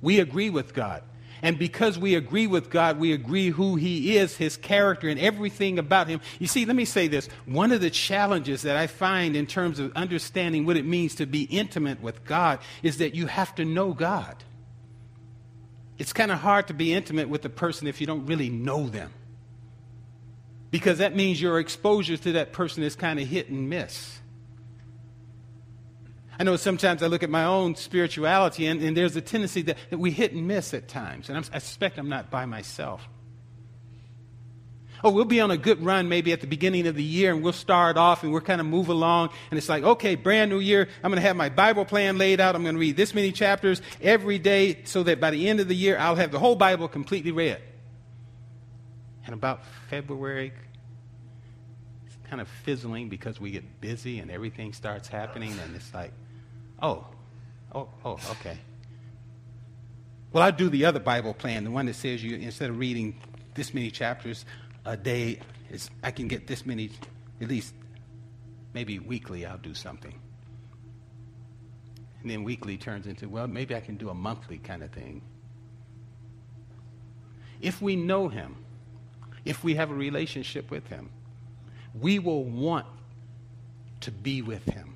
We 0.00 0.18
agree 0.20 0.50
with 0.50 0.74
God. 0.74 1.02
And 1.42 1.58
because 1.58 1.98
we 1.98 2.14
agree 2.14 2.46
with 2.46 2.70
God, 2.70 3.00
we 3.00 3.12
agree 3.12 3.50
who 3.50 3.74
He 3.74 4.16
is, 4.16 4.36
His 4.36 4.56
character, 4.56 5.08
and 5.08 5.18
everything 5.18 5.78
about 5.78 6.06
Him. 6.06 6.20
You 6.38 6.46
see, 6.46 6.64
let 6.64 6.76
me 6.76 6.84
say 6.84 7.08
this. 7.08 7.28
One 7.46 7.72
of 7.72 7.80
the 7.80 7.90
challenges 7.90 8.62
that 8.62 8.76
I 8.76 8.86
find 8.86 9.34
in 9.34 9.46
terms 9.46 9.80
of 9.80 9.92
understanding 9.94 10.64
what 10.64 10.76
it 10.76 10.86
means 10.86 11.16
to 11.16 11.26
be 11.26 11.42
intimate 11.42 12.00
with 12.00 12.24
God 12.24 12.60
is 12.84 12.98
that 12.98 13.16
you 13.16 13.26
have 13.26 13.54
to 13.56 13.64
know 13.64 13.92
God. 13.92 14.36
It's 15.98 16.12
kind 16.12 16.30
of 16.30 16.38
hard 16.38 16.68
to 16.68 16.74
be 16.74 16.92
intimate 16.94 17.28
with 17.28 17.44
a 17.44 17.50
person 17.50 17.88
if 17.88 18.00
you 18.00 18.06
don't 18.06 18.26
really 18.26 18.48
know 18.48 18.88
them. 18.88 19.12
Because 20.70 20.98
that 20.98 21.14
means 21.14 21.42
your 21.42 21.58
exposure 21.58 22.16
to 22.16 22.32
that 22.32 22.52
person 22.52 22.82
is 22.84 22.94
kind 22.94 23.18
of 23.20 23.26
hit 23.26 23.50
and 23.50 23.68
miss. 23.68 24.20
I 26.42 26.44
know 26.44 26.56
sometimes 26.56 27.04
I 27.04 27.06
look 27.06 27.22
at 27.22 27.30
my 27.30 27.44
own 27.44 27.76
spirituality, 27.76 28.66
and, 28.66 28.82
and 28.82 28.96
there's 28.96 29.14
a 29.14 29.20
tendency 29.20 29.62
that, 29.62 29.76
that 29.90 29.98
we 29.98 30.10
hit 30.10 30.32
and 30.32 30.48
miss 30.48 30.74
at 30.74 30.88
times. 30.88 31.28
And 31.28 31.38
I'm, 31.38 31.44
I 31.52 31.60
suspect 31.60 31.98
I'm 31.98 32.08
not 32.08 32.32
by 32.32 32.46
myself. 32.46 33.08
Oh, 35.04 35.10
we'll 35.10 35.24
be 35.24 35.40
on 35.40 35.52
a 35.52 35.56
good 35.56 35.84
run 35.84 36.08
maybe 36.08 36.32
at 36.32 36.40
the 36.40 36.48
beginning 36.48 36.88
of 36.88 36.96
the 36.96 37.02
year, 37.04 37.32
and 37.32 37.44
we'll 37.44 37.52
start 37.52 37.96
off 37.96 38.24
and 38.24 38.32
we'll 38.32 38.40
kind 38.40 38.60
of 38.60 38.66
move 38.66 38.88
along. 38.88 39.30
And 39.52 39.58
it's 39.58 39.68
like, 39.68 39.84
okay, 39.84 40.16
brand 40.16 40.50
new 40.50 40.58
year. 40.58 40.88
I'm 41.04 41.12
going 41.12 41.22
to 41.22 41.28
have 41.28 41.36
my 41.36 41.48
Bible 41.48 41.84
plan 41.84 42.18
laid 42.18 42.40
out. 42.40 42.56
I'm 42.56 42.64
going 42.64 42.74
to 42.74 42.80
read 42.80 42.96
this 42.96 43.14
many 43.14 43.30
chapters 43.30 43.80
every 44.00 44.40
day 44.40 44.82
so 44.82 45.04
that 45.04 45.20
by 45.20 45.30
the 45.30 45.48
end 45.48 45.60
of 45.60 45.68
the 45.68 45.76
year, 45.76 45.96
I'll 45.96 46.16
have 46.16 46.32
the 46.32 46.40
whole 46.40 46.56
Bible 46.56 46.88
completely 46.88 47.30
read. 47.30 47.60
And 49.26 49.32
about 49.32 49.60
February, 49.90 50.52
it's 52.04 52.16
kind 52.28 52.40
of 52.40 52.48
fizzling 52.64 53.08
because 53.10 53.40
we 53.40 53.52
get 53.52 53.80
busy 53.80 54.18
and 54.18 54.28
everything 54.28 54.72
starts 54.72 55.06
happening, 55.06 55.52
and 55.52 55.76
it's 55.76 55.94
like, 55.94 56.10
Oh, 56.82 57.06
oh, 57.72 57.88
oh, 58.04 58.18
okay. 58.32 58.58
Well, 60.32 60.42
I 60.42 60.50
do 60.50 60.68
the 60.68 60.84
other 60.84 60.98
Bible 60.98 61.32
plan, 61.32 61.62
the 61.62 61.70
one 61.70 61.86
that 61.86 61.94
says 61.94 62.24
you 62.24 62.36
instead 62.36 62.70
of 62.70 62.78
reading 62.78 63.16
this 63.54 63.72
many 63.72 63.90
chapters 63.90 64.44
a 64.84 64.96
day, 64.96 65.38
is 65.70 65.90
I 66.02 66.10
can 66.10 66.26
get 66.26 66.48
this 66.48 66.66
many, 66.66 66.90
at 67.40 67.48
least 67.48 67.72
maybe 68.74 68.98
weekly. 68.98 69.46
I'll 69.46 69.58
do 69.58 69.74
something, 69.74 70.14
and 72.22 72.30
then 72.30 72.42
weekly 72.42 72.76
turns 72.76 73.06
into 73.06 73.28
well, 73.28 73.46
maybe 73.46 73.76
I 73.76 73.80
can 73.80 73.96
do 73.96 74.08
a 74.08 74.14
monthly 74.14 74.58
kind 74.58 74.82
of 74.82 74.90
thing. 74.90 75.22
If 77.60 77.80
we 77.80 77.94
know 77.94 78.26
Him, 78.26 78.56
if 79.44 79.62
we 79.62 79.76
have 79.76 79.92
a 79.92 79.94
relationship 79.94 80.68
with 80.70 80.88
Him, 80.88 81.10
we 81.94 82.18
will 82.18 82.44
want 82.44 82.86
to 84.00 84.10
be 84.10 84.42
with 84.42 84.64
Him 84.64 84.91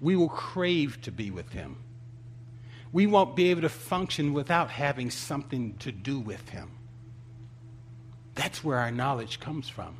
we 0.00 0.16
will 0.16 0.28
crave 0.28 1.00
to 1.02 1.12
be 1.12 1.30
with 1.30 1.52
Him. 1.52 1.76
We 2.92 3.06
won't 3.06 3.36
be 3.36 3.50
able 3.50 3.62
to 3.62 3.68
function 3.68 4.32
without 4.32 4.70
having 4.70 5.10
something 5.10 5.76
to 5.78 5.92
do 5.92 6.18
with 6.18 6.48
Him. 6.48 6.70
That's 8.34 8.64
where 8.64 8.78
our 8.78 8.90
knowledge 8.90 9.38
comes 9.40 9.68
from. 9.68 9.96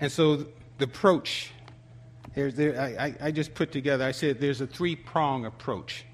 And 0.00 0.10
so 0.10 0.46
the 0.78 0.84
approach, 0.84 1.52
there, 2.34 2.80
I, 2.98 3.14
I 3.20 3.30
just 3.30 3.54
put 3.54 3.70
together, 3.70 4.04
I 4.04 4.10
said 4.10 4.40
there's 4.40 4.60
a 4.60 4.66
three 4.66 4.96
prong 4.96 5.46
approach. 5.46 6.04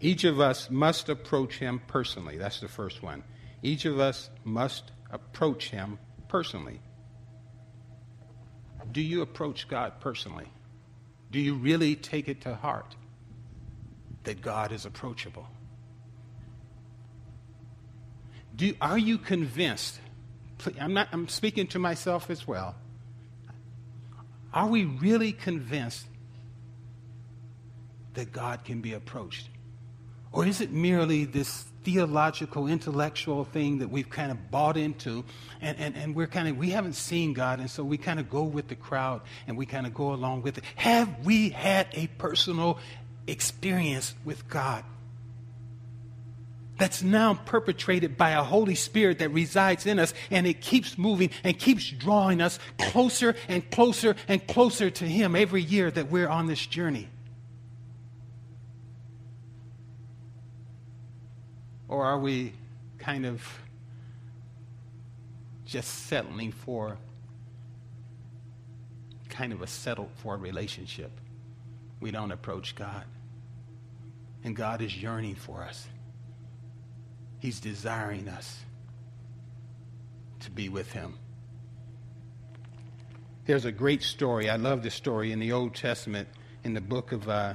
Each 0.00 0.24
of 0.24 0.40
us 0.40 0.68
must 0.70 1.08
approach 1.08 1.58
him 1.58 1.80
personally. 1.86 2.36
That's 2.36 2.60
the 2.60 2.68
first 2.68 3.02
one. 3.02 3.22
Each 3.62 3.84
of 3.84 4.00
us 4.00 4.28
must 4.42 4.90
approach 5.10 5.70
him 5.70 5.98
personally 6.28 6.80
do 8.92 9.00
you 9.00 9.22
approach 9.22 9.68
God 9.68 10.00
personally? 10.00 10.46
Do 11.30 11.40
you 11.40 11.54
really 11.54 11.96
take 11.96 12.28
it 12.28 12.42
to 12.42 12.54
heart 12.54 12.94
that 14.24 14.40
God 14.40 14.72
is 14.72 14.86
approachable? 14.86 15.46
Do, 18.56 18.72
are 18.80 18.98
you 18.98 19.18
convinced? 19.18 19.98
I'm, 20.80 20.94
not, 20.94 21.08
I'm 21.12 21.28
speaking 21.28 21.66
to 21.68 21.78
myself 21.78 22.30
as 22.30 22.46
well. 22.46 22.76
Are 24.52 24.68
we 24.68 24.84
really 24.84 25.32
convinced 25.32 26.06
that 28.14 28.32
God 28.32 28.64
can 28.64 28.80
be 28.80 28.92
approached? 28.92 29.48
Or 30.30 30.46
is 30.46 30.60
it 30.60 30.70
merely 30.70 31.24
this 31.24 31.64
theological, 31.84 32.66
intellectual 32.66 33.44
thing 33.44 33.78
that 33.78 33.88
we've 33.88 34.08
kind 34.08 34.32
of 34.32 34.50
bought 34.50 34.76
into, 34.76 35.24
and, 35.60 35.78
and, 35.78 35.94
and 35.96 36.16
we're 36.16 36.26
kind 36.26 36.48
of, 36.48 36.56
we 36.56 36.70
haven't 36.70 36.94
seen 36.94 37.34
God, 37.34 37.60
and 37.60 37.70
so 37.70 37.84
we 37.84 37.98
kind 37.98 38.18
of 38.18 38.28
go 38.30 38.42
with 38.42 38.68
the 38.68 38.74
crowd 38.74 39.20
and 39.46 39.56
we 39.56 39.66
kind 39.66 39.86
of 39.86 39.94
go 39.94 40.12
along 40.12 40.42
with 40.42 40.58
it. 40.58 40.64
Have 40.76 41.24
we 41.24 41.50
had 41.50 41.86
a 41.92 42.06
personal 42.18 42.78
experience 43.26 44.14
with 44.24 44.48
God? 44.48 44.84
That's 46.76 47.02
now 47.02 47.34
perpetrated 47.34 48.16
by 48.16 48.30
a 48.30 48.42
Holy 48.42 48.74
Spirit 48.74 49.20
that 49.20 49.28
resides 49.28 49.86
in 49.86 50.00
us, 50.00 50.12
and 50.30 50.46
it 50.46 50.60
keeps 50.60 50.98
moving 50.98 51.30
and 51.44 51.56
keeps 51.56 51.88
drawing 51.88 52.40
us 52.40 52.58
closer 52.78 53.36
and 53.46 53.70
closer 53.70 54.16
and 54.26 54.44
closer 54.46 54.90
to 54.90 55.04
Him 55.04 55.36
every 55.36 55.62
year 55.62 55.90
that 55.90 56.10
we're 56.10 56.28
on 56.28 56.46
this 56.46 56.66
journey. 56.66 57.08
Or 62.04 62.08
are 62.08 62.18
we 62.18 62.52
kind 62.98 63.24
of 63.24 63.42
just 65.64 66.06
settling 66.06 66.52
for 66.52 66.98
kind 69.30 69.54
of 69.54 69.62
a 69.62 69.66
settled 69.66 70.10
for 70.16 70.36
relationship? 70.36 71.10
We 72.00 72.10
don't 72.10 72.30
approach 72.30 72.74
God. 72.74 73.04
And 74.44 74.54
God 74.54 74.82
is 74.82 74.94
yearning 74.94 75.34
for 75.34 75.62
us. 75.62 75.88
He's 77.38 77.58
desiring 77.58 78.28
us 78.28 78.60
to 80.40 80.50
be 80.50 80.68
with 80.68 80.92
Him. 80.92 81.14
There's 83.46 83.64
a 83.64 83.72
great 83.72 84.02
story. 84.02 84.50
I 84.50 84.56
love 84.56 84.82
this 84.82 84.94
story 84.94 85.32
in 85.32 85.38
the 85.38 85.52
Old 85.52 85.74
Testament, 85.74 86.28
in 86.64 86.74
the 86.74 86.82
book 86.82 87.12
of 87.12 87.30
uh, 87.30 87.54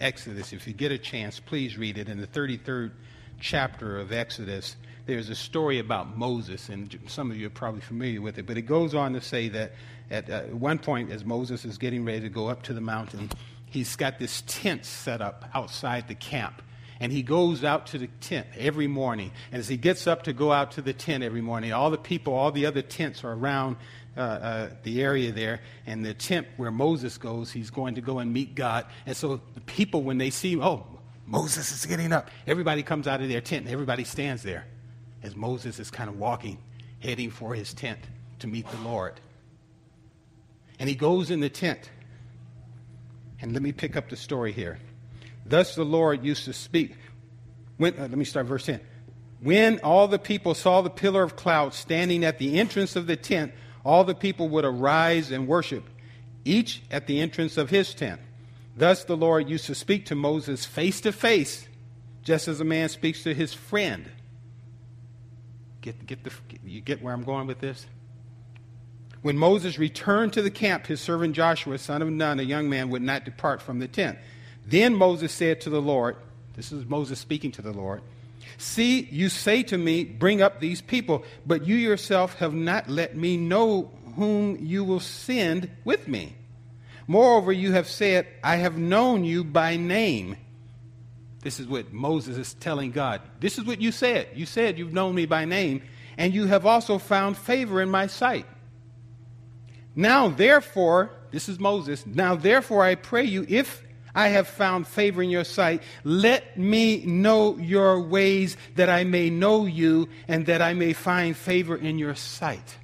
Exodus. 0.00 0.52
If 0.52 0.68
you 0.68 0.74
get 0.74 0.92
a 0.92 0.98
chance, 0.98 1.40
please 1.40 1.76
read 1.76 1.98
it. 1.98 2.08
In 2.08 2.20
the 2.20 2.28
33rd 2.28 2.92
chapter 3.40 3.98
of 3.98 4.12
Exodus, 4.12 4.76
there's 5.06 5.28
a 5.28 5.34
story 5.34 5.78
about 5.78 6.16
Moses, 6.16 6.68
and 6.68 6.96
some 7.06 7.30
of 7.30 7.36
you 7.36 7.46
are 7.46 7.50
probably 7.50 7.80
familiar 7.80 8.20
with 8.20 8.38
it, 8.38 8.46
but 8.46 8.56
it 8.56 8.62
goes 8.62 8.94
on 8.94 9.14
to 9.14 9.20
say 9.20 9.48
that 9.48 9.72
at 10.10 10.28
uh, 10.28 10.42
one 10.42 10.78
point, 10.78 11.10
as 11.10 11.24
Moses 11.24 11.64
is 11.64 11.78
getting 11.78 12.04
ready 12.04 12.20
to 12.20 12.28
go 12.28 12.48
up 12.48 12.62
to 12.64 12.74
the 12.74 12.80
mountain, 12.80 13.30
he's 13.66 13.96
got 13.96 14.18
this 14.18 14.42
tent 14.46 14.84
set 14.84 15.20
up 15.20 15.48
outside 15.54 16.08
the 16.08 16.14
camp. 16.14 16.62
And 17.02 17.10
he 17.10 17.22
goes 17.22 17.64
out 17.64 17.86
to 17.88 17.98
the 17.98 18.08
tent 18.20 18.46
every 18.58 18.86
morning. 18.86 19.32
And 19.50 19.60
as 19.60 19.68
he 19.68 19.78
gets 19.78 20.06
up 20.06 20.24
to 20.24 20.34
go 20.34 20.52
out 20.52 20.72
to 20.72 20.82
the 20.82 20.92
tent 20.92 21.24
every 21.24 21.40
morning, 21.40 21.72
all 21.72 21.90
the 21.90 21.96
people, 21.96 22.34
all 22.34 22.52
the 22.52 22.66
other 22.66 22.82
tents 22.82 23.24
are 23.24 23.32
around 23.32 23.76
uh, 24.16 24.20
uh, 24.20 24.70
the 24.82 25.00
area 25.02 25.32
there. 25.32 25.60
And 25.86 26.04
the 26.04 26.12
tent 26.12 26.46
where 26.58 26.70
Moses 26.70 27.16
goes, 27.16 27.50
he's 27.50 27.70
going 27.70 27.94
to 27.94 28.02
go 28.02 28.18
and 28.18 28.34
meet 28.34 28.54
God. 28.54 28.84
And 29.06 29.16
so 29.16 29.40
the 29.54 29.62
people, 29.62 30.02
when 30.02 30.18
they 30.18 30.28
see, 30.28 30.60
oh, 30.60 30.84
Moses 31.30 31.70
is 31.70 31.86
getting 31.86 32.12
up. 32.12 32.28
Everybody 32.44 32.82
comes 32.82 33.06
out 33.06 33.22
of 33.22 33.28
their 33.28 33.40
tent 33.40 33.66
and 33.66 33.72
everybody 33.72 34.02
stands 34.02 34.42
there 34.42 34.66
as 35.22 35.36
Moses 35.36 35.78
is 35.78 35.88
kind 35.88 36.10
of 36.10 36.18
walking, 36.18 36.58
heading 36.98 37.30
for 37.30 37.54
his 37.54 37.72
tent 37.72 38.00
to 38.40 38.48
meet 38.48 38.68
the 38.68 38.78
Lord. 38.78 39.20
And 40.80 40.88
he 40.88 40.96
goes 40.96 41.30
in 41.30 41.38
the 41.38 41.48
tent. 41.48 41.88
And 43.40 43.52
let 43.52 43.62
me 43.62 43.70
pick 43.70 43.96
up 43.96 44.08
the 44.08 44.16
story 44.16 44.50
here. 44.50 44.80
Thus 45.46 45.76
the 45.76 45.84
Lord 45.84 46.24
used 46.24 46.46
to 46.46 46.52
speak. 46.52 46.96
When, 47.76 47.94
uh, 47.94 48.02
let 48.02 48.18
me 48.18 48.24
start 48.24 48.46
verse 48.46 48.66
10. 48.66 48.80
When 49.40 49.78
all 49.78 50.08
the 50.08 50.18
people 50.18 50.54
saw 50.54 50.82
the 50.82 50.90
pillar 50.90 51.22
of 51.22 51.36
cloud 51.36 51.74
standing 51.74 52.24
at 52.24 52.38
the 52.38 52.58
entrance 52.58 52.96
of 52.96 53.06
the 53.06 53.16
tent, 53.16 53.52
all 53.84 54.02
the 54.02 54.16
people 54.16 54.48
would 54.48 54.64
arise 54.64 55.30
and 55.30 55.46
worship, 55.46 55.84
each 56.44 56.82
at 56.90 57.06
the 57.06 57.20
entrance 57.20 57.56
of 57.56 57.70
his 57.70 57.94
tent. 57.94 58.20
Thus 58.76 59.04
the 59.04 59.16
Lord 59.16 59.48
used 59.48 59.66
to 59.66 59.74
speak 59.74 60.06
to 60.06 60.14
Moses 60.14 60.64
face 60.64 61.00
to 61.02 61.12
face, 61.12 61.68
just 62.22 62.48
as 62.48 62.60
a 62.60 62.64
man 62.64 62.88
speaks 62.88 63.22
to 63.24 63.34
his 63.34 63.52
friend. 63.52 64.10
Get, 65.80 66.06
get 66.06 66.24
the, 66.24 66.32
you 66.64 66.80
get 66.80 67.02
where 67.02 67.12
I'm 67.12 67.24
going 67.24 67.46
with 67.46 67.60
this? 67.60 67.86
When 69.22 69.36
Moses 69.36 69.78
returned 69.78 70.32
to 70.34 70.42
the 70.42 70.50
camp, 70.50 70.86
his 70.86 71.00
servant 71.00 71.34
Joshua, 71.34 71.78
son 71.78 72.00
of 72.00 72.08
Nun, 72.08 72.40
a 72.40 72.42
young 72.42 72.70
man, 72.70 72.90
would 72.90 73.02
not 73.02 73.24
depart 73.24 73.60
from 73.60 73.78
the 73.78 73.88
tent. 73.88 74.18
Then 74.66 74.94
Moses 74.94 75.32
said 75.32 75.60
to 75.62 75.70
the 75.70 75.82
Lord, 75.82 76.16
This 76.54 76.72
is 76.72 76.86
Moses 76.86 77.18
speaking 77.18 77.52
to 77.52 77.62
the 77.62 77.72
Lord. 77.72 78.02
See, 78.56 79.02
you 79.10 79.28
say 79.28 79.62
to 79.64 79.76
me, 79.76 80.04
Bring 80.04 80.40
up 80.40 80.60
these 80.60 80.80
people, 80.80 81.24
but 81.46 81.66
you 81.66 81.76
yourself 81.76 82.36
have 82.36 82.54
not 82.54 82.88
let 82.88 83.16
me 83.16 83.36
know 83.36 83.90
whom 84.16 84.58
you 84.60 84.84
will 84.84 85.00
send 85.00 85.70
with 85.84 86.08
me. 86.08 86.34
Moreover, 87.10 87.50
you 87.50 87.72
have 87.72 87.88
said, 87.88 88.28
I 88.40 88.54
have 88.58 88.78
known 88.78 89.24
you 89.24 89.42
by 89.42 89.76
name. 89.76 90.36
This 91.42 91.58
is 91.58 91.66
what 91.66 91.92
Moses 91.92 92.36
is 92.36 92.54
telling 92.54 92.92
God. 92.92 93.20
This 93.40 93.58
is 93.58 93.64
what 93.64 93.80
you 93.80 93.90
said. 93.90 94.28
You 94.36 94.46
said 94.46 94.78
you've 94.78 94.92
known 94.92 95.16
me 95.16 95.26
by 95.26 95.44
name, 95.44 95.82
and 96.16 96.32
you 96.32 96.46
have 96.46 96.66
also 96.66 96.98
found 96.98 97.36
favor 97.36 97.82
in 97.82 97.90
my 97.90 98.06
sight. 98.06 98.46
Now, 99.96 100.28
therefore, 100.28 101.10
this 101.32 101.48
is 101.48 101.58
Moses. 101.58 102.06
Now, 102.06 102.36
therefore, 102.36 102.84
I 102.84 102.94
pray 102.94 103.24
you, 103.24 103.44
if 103.48 103.82
I 104.14 104.28
have 104.28 104.46
found 104.46 104.86
favor 104.86 105.20
in 105.20 105.30
your 105.30 105.42
sight. 105.42 105.82
Let 106.04 106.56
me 106.56 107.04
know 107.04 107.58
your 107.58 108.00
ways 108.00 108.56
that 108.76 108.88
I 108.88 109.02
may 109.02 109.30
know 109.30 109.66
you 109.66 110.08
and 110.28 110.46
that 110.46 110.62
I 110.62 110.74
may 110.74 110.92
find 110.92 111.36
favor 111.36 111.76
in 111.76 111.98
your 111.98 112.14
sight. 112.14 112.76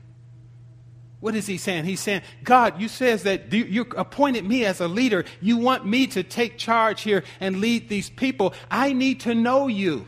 What 1.20 1.34
is 1.34 1.46
he 1.46 1.56
saying? 1.56 1.84
He's 1.84 2.00
saying, 2.00 2.22
God, 2.44 2.80
you 2.80 2.88
says 2.88 3.22
that 3.22 3.52
you 3.52 3.86
appointed 3.96 4.44
me 4.44 4.64
as 4.64 4.80
a 4.80 4.88
leader. 4.88 5.24
You 5.40 5.56
want 5.56 5.86
me 5.86 6.06
to 6.08 6.22
take 6.22 6.58
charge 6.58 7.02
here 7.02 7.24
and 7.40 7.60
lead 7.60 7.88
these 7.88 8.10
people. 8.10 8.52
I 8.70 8.92
need 8.92 9.20
to 9.20 9.34
know 9.34 9.66
you. 9.66 10.06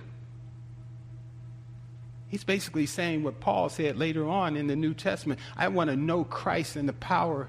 He's 2.29 2.45
basically 2.45 2.85
saying 2.85 3.23
what 3.23 3.41
Paul 3.41 3.71
said 3.71 3.97
later 3.97 4.29
on 4.29 4.55
in 4.55 4.67
the 4.67 4.77
New 4.77 4.93
Testament. 4.93 5.41
I 5.57 5.69
want 5.69 5.89
to 5.89 5.97
know 5.97 6.25
Christ 6.25 6.77
and 6.77 6.87
the 6.87 6.93
power, 6.93 7.49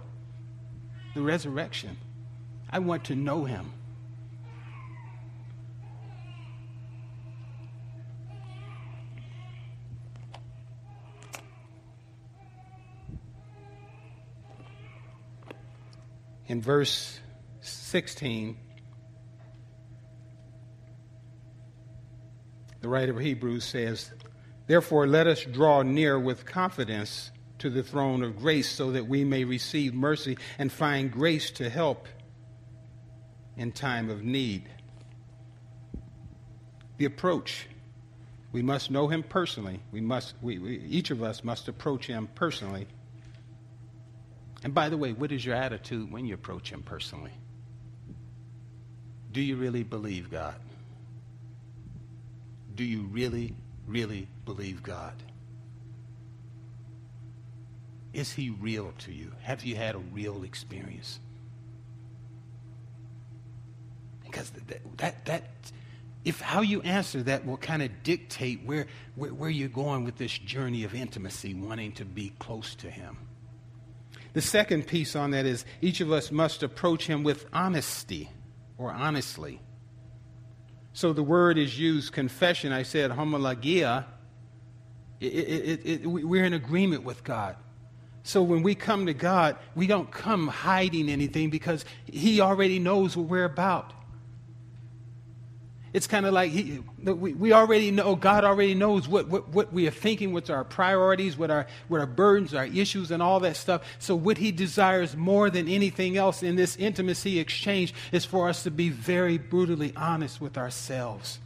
the 1.13 1.21
resurrection. 1.21 1.97
I 2.69 2.79
want 2.79 3.03
to 3.05 3.15
know 3.15 3.43
him. 3.43 3.73
In 16.49 16.63
verse 16.63 17.19
16, 17.61 18.57
the 22.81 22.89
writer 22.89 23.11
of 23.11 23.19
Hebrews 23.19 23.63
says, 23.63 24.11
Therefore, 24.65 25.05
let 25.05 25.27
us 25.27 25.45
draw 25.45 25.83
near 25.83 26.19
with 26.19 26.47
confidence 26.47 27.29
to 27.59 27.69
the 27.69 27.83
throne 27.83 28.23
of 28.23 28.39
grace 28.39 28.67
so 28.67 28.91
that 28.93 29.07
we 29.07 29.23
may 29.23 29.43
receive 29.43 29.93
mercy 29.93 30.39
and 30.57 30.71
find 30.71 31.11
grace 31.11 31.51
to 31.51 31.69
help 31.69 32.07
in 33.55 33.71
time 33.71 34.09
of 34.09 34.23
need. 34.23 34.67
The 36.97 37.05
approach 37.05 37.67
we 38.51 38.63
must 38.63 38.89
know 38.89 39.07
him 39.07 39.21
personally. 39.21 39.79
We 39.91 40.01
must, 40.01 40.33
we, 40.41 40.57
we, 40.57 40.79
each 40.79 41.11
of 41.11 41.21
us 41.21 41.43
must 41.43 41.67
approach 41.67 42.07
him 42.07 42.27
personally. 42.33 42.87
And 44.63 44.73
by 44.73 44.89
the 44.89 44.97
way, 44.97 45.13
what 45.13 45.31
is 45.31 45.45
your 45.45 45.55
attitude 45.55 46.11
when 46.11 46.25
you 46.25 46.33
approach 46.33 46.71
him 46.71 46.83
personally? 46.83 47.31
Do 49.31 49.41
you 49.41 49.55
really 49.55 49.83
believe 49.83 50.29
God? 50.29 50.55
Do 52.75 52.83
you 52.83 53.01
really, 53.11 53.55
really 53.87 54.27
believe 54.45 54.83
God? 54.83 55.13
Is 58.13 58.33
he 58.33 58.49
real 58.49 58.93
to 58.99 59.13
you? 59.13 59.31
Have 59.41 59.63
you 59.63 59.75
had 59.75 59.95
a 59.95 59.99
real 59.99 60.43
experience? 60.43 61.19
Because 64.25 64.49
that, 64.49 64.97
that, 64.97 65.25
that 65.25 65.43
if 66.25 66.41
how 66.41 66.61
you 66.61 66.81
answer 66.81 67.23
that 67.23 67.45
will 67.45 67.57
kind 67.57 67.81
of 67.81 68.03
dictate 68.03 68.61
where, 68.65 68.87
where, 69.15 69.33
where 69.33 69.49
you're 69.49 69.69
going 69.69 70.03
with 70.03 70.17
this 70.17 70.37
journey 70.37 70.83
of 70.83 70.93
intimacy, 70.93 71.53
wanting 71.53 71.91
to 71.93 72.05
be 72.05 72.33
close 72.39 72.75
to 72.75 72.89
Him. 72.89 73.17
The 74.33 74.41
second 74.41 74.87
piece 74.87 75.15
on 75.15 75.31
that 75.31 75.45
is 75.45 75.65
each 75.81 76.01
of 76.01 76.11
us 76.11 76.31
must 76.31 76.63
approach 76.63 77.07
Him 77.07 77.23
with 77.23 77.45
honesty 77.51 78.29
or 78.77 78.91
honestly. 78.91 79.59
So 80.93 81.13
the 81.13 81.23
word 81.23 81.57
is 81.57 81.79
used 81.79 82.13
confession. 82.13 82.71
I 82.71 82.83
said 82.83 83.11
homologia. 83.11 84.05
It, 85.19 85.25
it, 85.25 85.85
it, 85.85 86.07
we're 86.07 86.45
in 86.45 86.53
agreement 86.53 87.03
with 87.03 87.23
God. 87.23 87.55
So 88.23 88.43
when 88.43 88.63
we 88.63 88.75
come 88.75 89.05
to 89.05 89.13
God, 89.13 89.57
we 89.75 89.87
don't 89.87 90.11
come 90.11 90.47
hiding 90.47 91.09
anything 91.09 91.49
because 91.49 91.85
He 92.05 92.41
already 92.41 92.79
knows 92.79 93.17
what 93.17 93.27
we're 93.27 93.45
about. 93.45 93.93
It's 95.91 96.05
kind 96.05 96.25
of 96.25 96.33
like 96.33 96.51
he, 96.51 96.83
we, 97.03 97.33
we 97.33 97.51
already 97.51 97.89
know, 97.89 98.03
oh, 98.03 98.15
God 98.15 98.43
already 98.43 98.75
knows 98.75 99.07
what, 99.07 99.27
what, 99.27 99.49
what 99.49 99.73
we 99.73 99.87
are 99.87 99.91
thinking, 99.91 100.33
what's 100.33 100.49
our 100.49 100.63
priorities, 100.63 101.35
what 101.35 101.49
our, 101.49 101.65
what 101.87 101.99
our 101.99 102.07
burdens, 102.07 102.53
our 102.53 102.65
issues, 102.65 103.09
and 103.09 103.23
all 103.23 103.39
that 103.39 103.55
stuff. 103.55 103.81
So, 103.97 104.15
what 104.15 104.37
He 104.37 104.51
desires 104.51 105.17
more 105.17 105.49
than 105.49 105.67
anything 105.67 106.15
else 106.15 106.43
in 106.43 106.55
this 106.55 106.75
intimacy 106.75 107.39
exchange 107.39 107.93
is 108.11 108.23
for 108.23 108.49
us 108.49 108.63
to 108.63 108.71
be 108.71 108.89
very 108.89 109.37
brutally 109.39 109.93
honest 109.95 110.39
with 110.39 110.57
ourselves. 110.57 111.39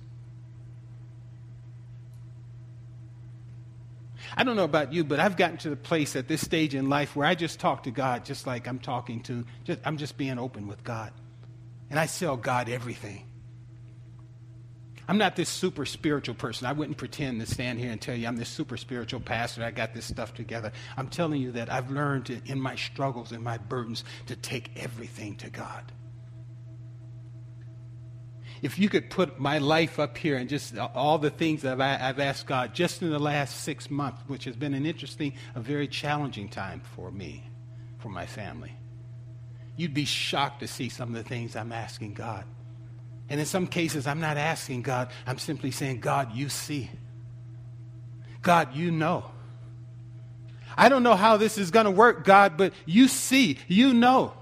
I 4.35 4.43
don't 4.43 4.55
know 4.55 4.63
about 4.63 4.93
you, 4.93 5.03
but 5.03 5.19
I've 5.19 5.37
gotten 5.37 5.57
to 5.57 5.69
the 5.69 5.75
place 5.75 6.15
at 6.15 6.27
this 6.27 6.41
stage 6.41 6.75
in 6.75 6.89
life 6.89 7.15
where 7.15 7.27
I 7.27 7.35
just 7.35 7.59
talk 7.59 7.83
to 7.83 7.91
God 7.91 8.25
just 8.25 8.47
like 8.47 8.67
I'm 8.67 8.79
talking 8.79 9.21
to, 9.23 9.45
just, 9.63 9.79
I'm 9.85 9.97
just 9.97 10.17
being 10.17 10.39
open 10.39 10.67
with 10.67 10.83
God. 10.83 11.13
And 11.89 11.99
I 11.99 12.07
tell 12.07 12.35
God 12.35 12.67
everything. 12.67 13.25
I'm 15.07 15.17
not 15.17 15.35
this 15.35 15.49
super 15.49 15.85
spiritual 15.85 16.35
person. 16.35 16.65
I 16.65 16.71
wouldn't 16.71 16.97
pretend 16.97 17.41
to 17.41 17.45
stand 17.45 17.79
here 17.79 17.91
and 17.91 17.99
tell 17.99 18.15
you 18.15 18.27
I'm 18.27 18.37
this 18.37 18.49
super 18.49 18.77
spiritual 18.77 19.19
pastor. 19.19 19.63
I 19.63 19.71
got 19.71 19.93
this 19.93 20.05
stuff 20.05 20.33
together. 20.33 20.71
I'm 20.95 21.09
telling 21.09 21.41
you 21.41 21.51
that 21.53 21.71
I've 21.71 21.91
learned 21.91 22.27
to, 22.27 22.39
in 22.45 22.59
my 22.59 22.75
struggles 22.75 23.31
and 23.31 23.43
my 23.43 23.57
burdens 23.57 24.03
to 24.27 24.35
take 24.35 24.71
everything 24.77 25.35
to 25.37 25.49
God. 25.49 25.91
If 28.61 28.79
you 28.79 28.87
could 28.87 29.09
put 29.09 29.41
my 29.41 29.57
life 29.57 29.99
up 29.99 30.17
here 30.17 30.37
and 30.37 30.47
just 30.47 30.77
all 30.77 31.17
the 31.17 31.29
things 31.29 31.63
that 31.63 31.81
I've 31.81 32.19
asked 32.19 32.47
God 32.47 32.73
just 32.73 33.01
in 33.01 33.09
the 33.09 33.19
last 33.19 33.61
six 33.61 33.91
months, 33.91 34.21
which 34.27 34.45
has 34.45 34.55
been 34.55 34.73
an 34.73 34.85
interesting, 34.85 35.33
a 35.53 35.59
very 35.59 35.85
challenging 35.85 36.47
time 36.47 36.81
for 36.95 37.11
me, 37.11 37.43
for 37.97 38.07
my 38.07 38.25
family, 38.25 38.71
you'd 39.75 39.93
be 39.93 40.05
shocked 40.05 40.61
to 40.61 40.67
see 40.69 40.87
some 40.87 41.09
of 41.09 41.15
the 41.15 41.27
things 41.27 41.57
I'm 41.57 41.73
asking 41.73 42.13
God. 42.13 42.45
And 43.29 43.39
in 43.39 43.45
some 43.45 43.67
cases, 43.67 44.05
I'm 44.05 44.19
not 44.19 44.37
asking 44.37 44.81
God, 44.81 45.09
I'm 45.25 45.37
simply 45.37 45.71
saying, 45.71 46.01
God, 46.01 46.33
you 46.33 46.49
see. 46.49 46.89
God, 48.41 48.75
you 48.75 48.91
know. 48.91 49.31
I 50.77 50.89
don't 50.89 51.03
know 51.03 51.15
how 51.15 51.37
this 51.37 51.57
is 51.57 51.71
going 51.71 51.85
to 51.85 51.91
work, 51.91 52.25
God, 52.25 52.57
but 52.57 52.73
you 52.85 53.07
see, 53.07 53.57
you 53.67 53.93
know. 53.93 54.33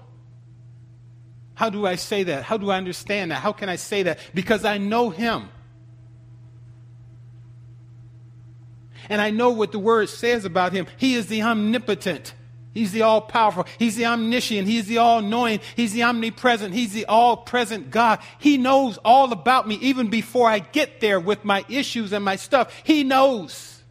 How 1.54 1.70
do 1.70 1.86
I 1.86 1.94
say 1.94 2.24
that? 2.24 2.42
How 2.42 2.56
do 2.56 2.70
I 2.70 2.76
understand 2.76 3.30
that? 3.30 3.36
How 3.36 3.52
can 3.52 3.68
I 3.68 3.76
say 3.76 4.04
that? 4.04 4.18
Because 4.34 4.64
I 4.64 4.78
know 4.78 5.10
Him. 5.10 5.48
And 9.08 9.20
I 9.20 9.30
know 9.30 9.50
what 9.50 9.72
the 9.72 9.78
Word 9.78 10.08
says 10.08 10.44
about 10.44 10.72
Him. 10.72 10.86
He 10.96 11.14
is 11.14 11.26
the 11.26 11.42
omnipotent. 11.42 12.34
He's 12.74 12.92
the 12.92 13.02
all 13.02 13.20
powerful. 13.20 13.66
He's 13.78 13.96
the 13.96 14.06
omniscient. 14.06 14.66
He's 14.66 14.86
the 14.86 14.98
all 14.98 15.20
knowing. 15.20 15.60
He's 15.76 15.92
the 15.92 16.04
omnipresent. 16.04 16.72
He's 16.72 16.92
the 16.92 17.04
all 17.04 17.36
present 17.36 17.90
God. 17.90 18.20
He 18.38 18.56
knows 18.56 18.98
all 19.04 19.30
about 19.32 19.68
me 19.68 19.74
even 19.76 20.08
before 20.08 20.48
I 20.48 20.60
get 20.60 21.00
there 21.00 21.20
with 21.20 21.44
my 21.44 21.64
issues 21.68 22.12
and 22.12 22.24
my 22.24 22.36
stuff. 22.36 22.74
He 22.84 23.04
knows. 23.04 23.82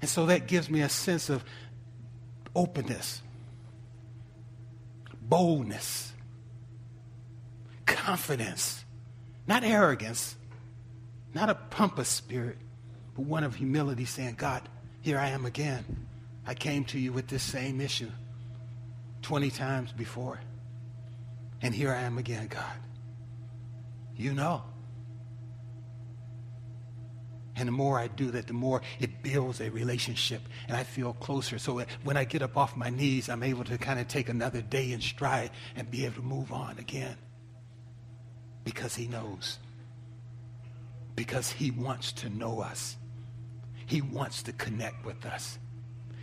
And 0.00 0.08
so 0.08 0.26
that 0.26 0.46
gives 0.46 0.70
me 0.70 0.82
a 0.82 0.88
sense 0.88 1.28
of 1.28 1.44
openness, 2.54 3.20
boldness, 5.20 6.12
confidence, 7.86 8.84
not 9.48 9.64
arrogance, 9.64 10.36
not 11.34 11.50
a 11.50 11.56
pompous 11.56 12.08
spirit, 12.08 12.58
but 13.16 13.24
one 13.24 13.42
of 13.42 13.56
humility 13.56 14.04
saying, 14.04 14.36
God, 14.36 14.62
here 15.00 15.18
I 15.18 15.28
am 15.28 15.46
again. 15.46 15.84
I 16.46 16.54
came 16.54 16.84
to 16.86 16.98
you 16.98 17.12
with 17.12 17.28
this 17.28 17.42
same 17.42 17.80
issue 17.80 18.10
20 19.22 19.50
times 19.50 19.92
before. 19.92 20.40
And 21.60 21.74
here 21.74 21.92
I 21.92 22.02
am 22.02 22.18
again, 22.18 22.46
God. 22.48 22.64
You 24.16 24.32
know. 24.32 24.62
And 27.56 27.66
the 27.66 27.72
more 27.72 27.98
I 27.98 28.06
do 28.06 28.30
that, 28.30 28.46
the 28.46 28.52
more 28.52 28.82
it 29.00 29.22
builds 29.22 29.60
a 29.60 29.68
relationship 29.70 30.42
and 30.68 30.76
I 30.76 30.84
feel 30.84 31.12
closer. 31.14 31.58
So 31.58 31.84
when 32.04 32.16
I 32.16 32.24
get 32.24 32.40
up 32.40 32.56
off 32.56 32.76
my 32.76 32.88
knees, 32.88 33.28
I'm 33.28 33.42
able 33.42 33.64
to 33.64 33.76
kind 33.76 33.98
of 33.98 34.06
take 34.06 34.28
another 34.28 34.62
day 34.62 34.92
in 34.92 35.00
stride 35.00 35.50
and 35.74 35.90
be 35.90 36.04
able 36.04 36.16
to 36.16 36.22
move 36.22 36.52
on 36.52 36.78
again. 36.78 37.16
Because 38.62 38.94
he 38.94 39.08
knows. 39.08 39.58
Because 41.16 41.50
he 41.50 41.72
wants 41.72 42.12
to 42.12 42.28
know 42.30 42.60
us. 42.60 42.96
He 43.88 44.00
wants 44.00 44.44
to 44.44 44.52
connect 44.52 45.04
with 45.04 45.26
us. 45.26 45.58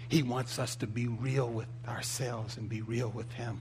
He 0.08 0.24
wants 0.24 0.60
us 0.60 0.78
to 0.78 0.88
be 0.88 1.08
real 1.08 1.50
with 1.50 1.68
ourselves 1.88 2.58
and 2.58 2.70
be 2.70 2.82
real 2.82 3.10
with 3.10 3.32
him 3.34 3.60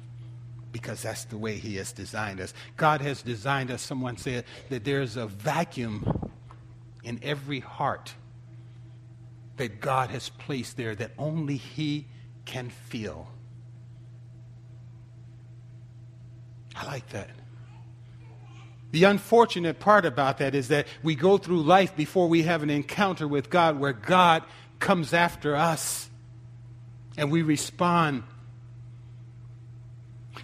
because 0.71 1.03
that's 1.03 1.25
the 1.25 1.39
way 1.39 1.57
he 1.57 1.77
has 1.77 1.91
designed 1.93 2.41
us. 2.41 2.55
God 2.77 3.01
has 3.01 3.23
designed 3.23 3.71
us, 3.71 3.83
someone 3.83 4.17
said, 4.17 4.45
that 4.69 4.85
there's 4.85 5.17
a 5.17 5.27
vacuum 5.27 6.31
in 7.03 7.19
every 7.23 7.61
heart 7.61 8.15
that 9.57 9.81
God 9.81 10.11
has 10.11 10.29
placed 10.29 10.77
there 10.77 10.95
that 10.95 11.13
only 11.19 11.57
He 11.57 12.07
can 12.45 12.71
fill. 12.71 13.29
I 16.75 16.87
like 16.87 17.09
that. 17.11 17.31
The 18.95 19.03
unfortunate 19.03 19.81
part 19.81 20.07
about 20.07 20.39
that 20.39 20.55
is 20.55 20.69
that 20.69 20.87
we 21.03 21.17
go 21.17 21.37
through 21.37 21.63
life 21.63 21.97
before 21.97 22.29
we 22.29 22.45
have 22.45 22.63
an 22.63 22.71
encounter 22.71 23.27
with 23.27 23.51
God 23.51 23.81
where 23.81 23.93
God 23.93 24.45
comes 24.79 25.13
after 25.13 25.57
us 25.57 26.09
and 27.17 27.29
we 27.33 27.43
respond 27.43 28.23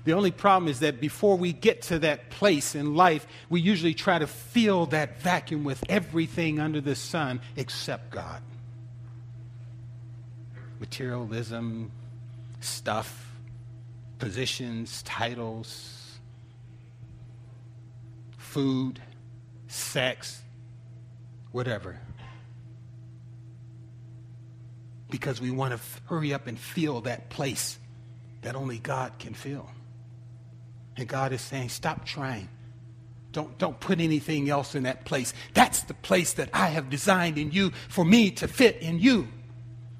the 0.03 0.15
only 0.15 0.33
problem 0.33 0.69
is 0.69 0.81
that 0.81 1.01
before 1.01 1.37
we 1.37 1.53
get 1.53 1.83
to 1.83 2.01
that 2.01 2.31
place 2.31 2.75
in 2.75 2.97
life, 2.97 3.25
we 3.49 3.61
usually 3.61 3.95
try 3.95 4.19
to 4.19 4.27
fill 4.27 4.87
that 4.87 5.21
vacuum 5.21 5.63
with 5.63 5.85
everything 5.89 6.59
under 6.59 6.81
the 6.81 6.97
sun 6.97 7.41
except 7.55 8.11
God. 8.11 8.43
Materialism, 10.81 11.93
stuff, 12.61 13.33
positions, 14.19 15.03
titles, 15.03 16.00
food, 18.51 19.01
sex, 19.69 20.43
whatever. 21.53 21.99
Because 25.09 25.41
we 25.41 25.51
want 25.51 25.73
to 25.73 25.81
hurry 26.07 26.35
up 26.35 26.47
and 26.47 26.59
fill 26.59 27.03
that 27.03 27.31
place 27.31 27.79
that 28.43 28.57
only 28.57 28.79
God 28.79 29.13
can 29.19 29.35
fill. 29.35 29.71
And 30.97 31.07
God 31.07 31.33
is 31.33 31.41
saying, 31.41 31.69
stop 31.69 32.05
trying. 32.05 32.49
Don't, 33.33 33.57
don't 33.59 33.79
put 33.79 34.01
anything 34.01 34.51
else 34.51 34.75
in 34.75 34.83
that 34.83 35.05
place. 35.05 35.33
That's 35.55 35.85
the 35.85 35.95
place 35.95 36.33
that 36.35 36.51
I 36.53 36.69
have 36.69 36.91
designed 36.91 37.39
in 37.39 37.53
you 37.53 37.71
for 37.89 38.05
me 38.05 38.33
to 38.33 38.49
fit 38.49 38.79
in 38.79 38.99
you. 38.99 39.29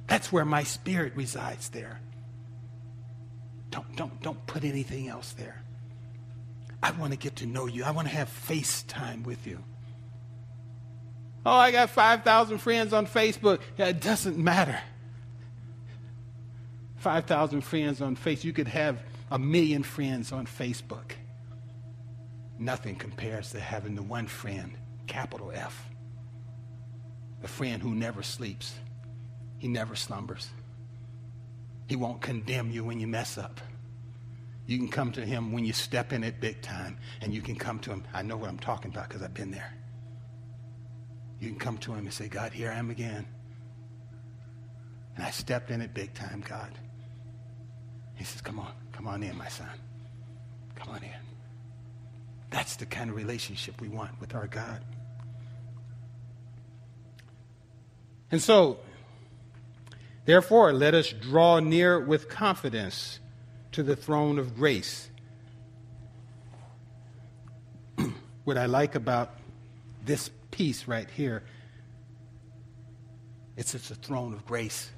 That's 0.09 0.33
where 0.33 0.45
my 0.45 0.65
spirit 0.65 1.13
resides 1.15 1.69
there. 1.69 2.01
Don't, 3.71 3.95
don't, 3.95 4.21
don't 4.23 4.45
put 4.47 4.65
anything 4.65 5.07
else 5.07 5.33
there. 5.35 5.60
I 6.83 6.93
want 6.93 7.13
to 7.13 7.19
get 7.19 7.37
to 7.37 7.47
know 7.47 7.67
you. 7.67 7.85
I 7.85 7.91
want 7.91 8.09
to 8.09 8.15
have 8.15 8.29
face 8.29 8.83
time 8.85 9.23
with 9.23 9.47
you. 9.47 9.63
Oh, 11.45 11.53
I 11.53 11.71
got 11.71 11.91
5,000 11.91 12.59
friends 12.59 12.93
on 12.93 13.07
Facebook. 13.07 13.61
Yeah, 13.77 13.87
it 13.87 14.01
doesn't 14.01 14.37
matter. 14.39 14.79
5,000 16.97 17.63
friends 17.63 18.01
on 18.01 18.17
Facebook. 18.17 18.45
You 18.45 18.53
could 18.53 18.69
have 18.69 19.03
a 19.31 19.39
million 19.39 19.83
friends 19.83 20.33
on 20.33 20.47
Facebook. 20.47 21.13
Nothing 22.59 22.97
compares 22.97 23.53
to 23.53 23.61
having 23.61 23.95
the 23.95 24.03
one 24.03 24.27
friend, 24.27 24.73
capital 25.07 25.51
F. 25.55 25.89
A 27.43 27.49
friend 27.49 27.83
who 27.83 27.95
never 27.95 28.23
sleeps. 28.23 28.75
He 29.57 29.67
never 29.69 29.97
slumbers. 29.97 30.51
He 31.89 31.97
won't 31.97 32.21
condemn 32.21 32.71
you 32.71 32.85
when 32.85 33.01
you 33.01 33.07
mess 33.07 33.39
up. 33.39 33.61
You 34.71 34.79
can 34.79 34.87
come 34.87 35.11
to 35.13 35.27
him 35.27 35.51
when 35.51 35.65
you 35.65 35.73
step 35.73 36.13
in 36.13 36.23
it 36.23 36.41
big 36.41 36.63
time, 36.63 36.97
and 37.23 37.35
you 37.35 37.43
can 37.43 37.57
come 37.57 37.81
to 37.81 37.91
him. 37.91 38.05
I 38.15 38.23
know 38.23 38.37
what 38.37 38.49
I'm 38.49 38.61
talking 38.61 38.93
about 38.93 39.09
because 39.09 39.21
I've 39.21 39.35
been 39.35 39.51
there. 39.51 39.75
You 41.41 41.49
can 41.49 41.59
come 41.59 41.77
to 41.79 41.93
him 41.93 42.05
and 42.05 42.15
say, 42.15 42.29
God, 42.29 42.53
here 42.53 42.71
I 42.71 42.77
am 42.77 42.89
again. 42.89 43.27
And 45.17 45.25
I 45.25 45.33
stepped 45.33 45.73
in 45.73 45.81
it 45.81 45.93
big 45.93 46.15
time, 46.15 46.45
God. 46.49 46.71
He 48.15 48.23
says, 48.23 48.43
Come 48.43 48.61
on. 48.61 48.71
Come 48.93 49.09
on 49.09 49.25
in, 49.25 49.37
my 49.37 49.49
son. 49.49 49.73
Come 50.77 50.95
on 50.95 51.03
in. 51.03 51.11
That's 52.51 52.77
the 52.77 52.87
kind 52.87 53.11
of 53.11 53.17
relationship 53.17 53.81
we 53.81 53.89
want 53.89 54.21
with 54.21 54.37
our 54.37 54.47
God. 54.47 54.85
And 58.31 58.41
so, 58.41 58.79
therefore, 60.27 60.73
let 60.73 60.95
us 60.95 61.09
draw 61.09 61.59
near 61.59 61.99
with 61.99 62.29
confidence 62.29 63.19
to 63.73 63.83
the 63.83 63.97
throne 63.97 64.39
of 64.39 64.57
grace. 64.57 65.11
what 68.45 68.59
I 68.59 68.67
like 68.67 68.95
about 68.95 69.35
this 70.05 70.31
piece 70.51 70.89
right 70.89 71.09
here, 71.11 71.43
it's, 73.57 73.75
it's 73.75 73.91
a 73.91 73.95
throne 73.95 74.33
of 74.33 74.47
grace 74.47 74.91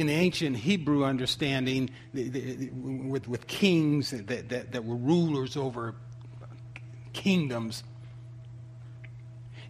in 0.00 0.06
the 0.06 0.14
ancient 0.14 0.56
Hebrew 0.56 1.04
understanding, 1.04 1.90
the, 2.14 2.30
the, 2.30 2.70
with, 2.70 3.28
with 3.28 3.46
kings 3.46 4.12
that, 4.12 4.48
that, 4.48 4.72
that 4.72 4.82
were 4.82 4.96
rulers 4.96 5.58
over 5.58 5.94
kingdoms, 7.12 7.84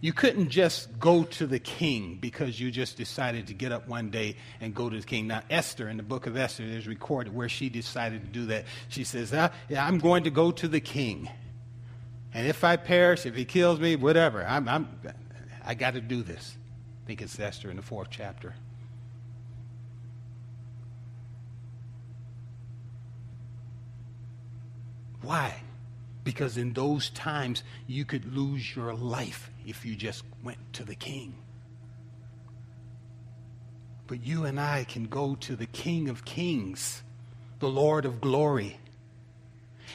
you 0.01 0.11
couldn't 0.11 0.49
just 0.49 0.99
go 0.99 1.23
to 1.23 1.45
the 1.45 1.59
king 1.59 2.17
because 2.19 2.59
you 2.59 2.71
just 2.71 2.97
decided 2.97 3.47
to 3.47 3.53
get 3.53 3.71
up 3.71 3.87
one 3.87 4.09
day 4.09 4.35
and 4.59 4.73
go 4.73 4.89
to 4.89 4.99
the 4.99 5.05
king. 5.05 5.27
Now, 5.27 5.43
Esther, 5.49 5.87
in 5.87 5.97
the 5.97 6.03
book 6.03 6.25
of 6.25 6.35
Esther, 6.35 6.67
there's 6.67 6.87
recorded 6.87 7.35
where 7.35 7.47
she 7.47 7.69
decided 7.69 8.21
to 8.23 8.27
do 8.27 8.47
that. 8.47 8.65
She 8.89 9.03
says, 9.03 9.31
ah, 9.31 9.51
yeah, 9.69 9.85
I'm 9.85 9.99
going 9.99 10.23
to 10.23 10.31
go 10.31 10.51
to 10.51 10.67
the 10.67 10.79
king. 10.79 11.29
And 12.33 12.47
if 12.47 12.63
I 12.63 12.77
perish, 12.77 13.27
if 13.27 13.35
he 13.35 13.45
kills 13.45 13.79
me, 13.79 13.95
whatever, 13.95 14.43
I'm, 14.43 14.67
I'm, 14.67 14.89
I 15.63 15.75
got 15.75 15.93
to 15.93 16.01
do 16.01 16.23
this. 16.23 16.57
I 17.03 17.07
think 17.07 17.21
it's 17.21 17.39
Esther 17.39 17.69
in 17.69 17.75
the 17.75 17.83
fourth 17.83 18.07
chapter. 18.09 18.55
Why? 25.21 25.61
Because 26.23 26.57
in 26.57 26.73
those 26.73 27.09
times, 27.09 27.63
you 27.87 28.05
could 28.05 28.35
lose 28.35 28.75
your 28.75 28.93
life 28.93 29.49
if 29.65 29.85
you 29.85 29.95
just 29.95 30.23
went 30.43 30.59
to 30.73 30.83
the 30.83 30.95
king. 30.95 31.35
But 34.07 34.25
you 34.25 34.45
and 34.45 34.59
I 34.59 34.83
can 34.83 35.05
go 35.05 35.35
to 35.35 35.55
the 35.55 35.65
King 35.65 36.09
of 36.09 36.25
Kings, 36.25 37.01
the 37.59 37.69
Lord 37.69 38.03
of 38.03 38.19
glory, 38.19 38.77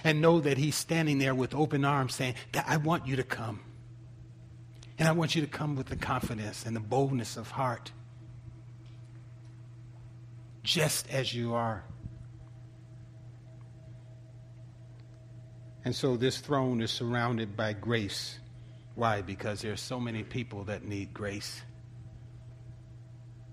and 0.03 0.21
know 0.21 0.41
that 0.41 0.57
he's 0.57 0.75
standing 0.75 1.19
there 1.19 1.35
with 1.35 1.55
open 1.55 1.85
arms 1.85 2.15
saying, 2.15 2.35
I 2.67 2.79
want 2.79 3.07
you 3.07 3.17
to 3.17 3.23
come. 3.23 3.61
And 4.99 5.07
I 5.07 5.13
want 5.13 5.35
you 5.35 5.43
to 5.43 5.47
come 5.47 5.77
with 5.77 5.89
the 5.89 5.97
confidence 5.97 6.65
and 6.65 6.75
the 6.75 6.81
boldness 6.81 7.37
of 7.37 7.51
heart, 7.51 7.93
just 10.63 11.11
as 11.11 11.35
you 11.35 11.55
are. 11.55 11.85
And 15.87 15.95
so 15.95 16.17
this 16.17 16.39
throne 16.39 16.81
is 16.81 16.91
surrounded 16.91 17.57
by 17.57 17.73
grace. 17.73 18.41
Why? 18.97 19.23
Because 19.23 19.63
there 19.63 19.73
are 19.73 19.77
so 19.77 20.01
many 20.01 20.25
people 20.25 20.65
that 20.65 20.85
need 20.85 21.15
grace. 21.15 21.63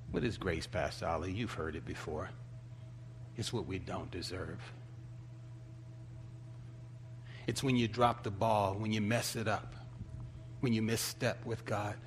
What 0.09 0.23
is 0.23 0.39
grace, 0.39 0.65
Pastor 0.65 1.05
Ali? 1.05 1.31
You've 1.31 1.53
heard 1.53 1.75
it 1.75 1.85
before. 1.85 2.31
It's 3.37 3.53
what 3.53 3.67
we 3.67 3.77
don't 3.77 4.09
deserve. 4.09 4.57
It's 7.45 7.61
when 7.61 7.75
you 7.75 7.87
drop 7.87 8.23
the 8.23 8.31
ball, 8.31 8.73
when 8.79 8.91
you 8.91 9.01
mess 9.01 9.35
it 9.35 9.47
up, 9.47 9.75
when 10.61 10.73
you 10.73 10.81
misstep 10.81 11.45
with 11.45 11.63
God 11.65 11.97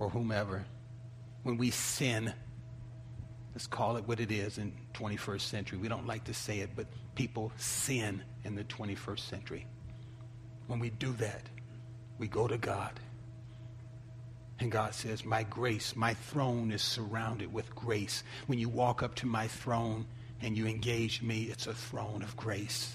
or 0.00 0.10
whomever, 0.10 0.66
when 1.44 1.56
we 1.58 1.70
sin. 1.70 2.34
Let's 3.54 3.68
call 3.68 3.98
it 3.98 4.08
what 4.08 4.18
it 4.18 4.32
is 4.32 4.58
in 4.58 4.72
21st 4.94 5.42
century. 5.42 5.78
We 5.78 5.86
don't 5.86 6.08
like 6.08 6.24
to 6.24 6.34
say 6.34 6.58
it, 6.58 6.70
but 6.74 6.88
people 7.16 7.50
sin 7.56 8.22
in 8.44 8.54
the 8.54 8.62
21st 8.64 9.18
century. 9.18 9.66
When 10.68 10.78
we 10.78 10.90
do 10.90 11.12
that, 11.14 11.42
we 12.18 12.28
go 12.28 12.46
to 12.46 12.58
God. 12.58 12.92
And 14.60 14.70
God 14.70 14.94
says, 14.94 15.24
My 15.24 15.42
grace, 15.42 15.96
my 15.96 16.14
throne 16.14 16.70
is 16.70 16.82
surrounded 16.82 17.52
with 17.52 17.74
grace. 17.74 18.22
When 18.46 18.58
you 18.58 18.68
walk 18.68 19.02
up 19.02 19.14
to 19.16 19.26
my 19.26 19.48
throne 19.48 20.06
and 20.40 20.56
you 20.56 20.66
engage 20.66 21.20
me, 21.22 21.44
it's 21.44 21.66
a 21.66 21.74
throne 21.74 22.22
of 22.22 22.36
grace. 22.36 22.94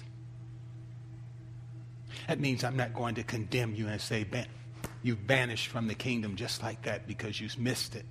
That 2.27 2.39
means 2.39 2.63
I'm 2.63 2.77
not 2.77 2.93
going 2.93 3.15
to 3.15 3.23
condemn 3.23 3.75
you 3.75 3.87
and 3.87 3.99
say, 3.99 4.25
You've 5.03 5.25
banished 5.27 5.67
from 5.67 5.87
the 5.87 5.95
kingdom 5.95 6.35
just 6.35 6.63
like 6.63 6.83
that 6.83 7.07
because 7.07 7.39
you've 7.39 7.57
missed 7.57 7.95
it. 7.95 8.05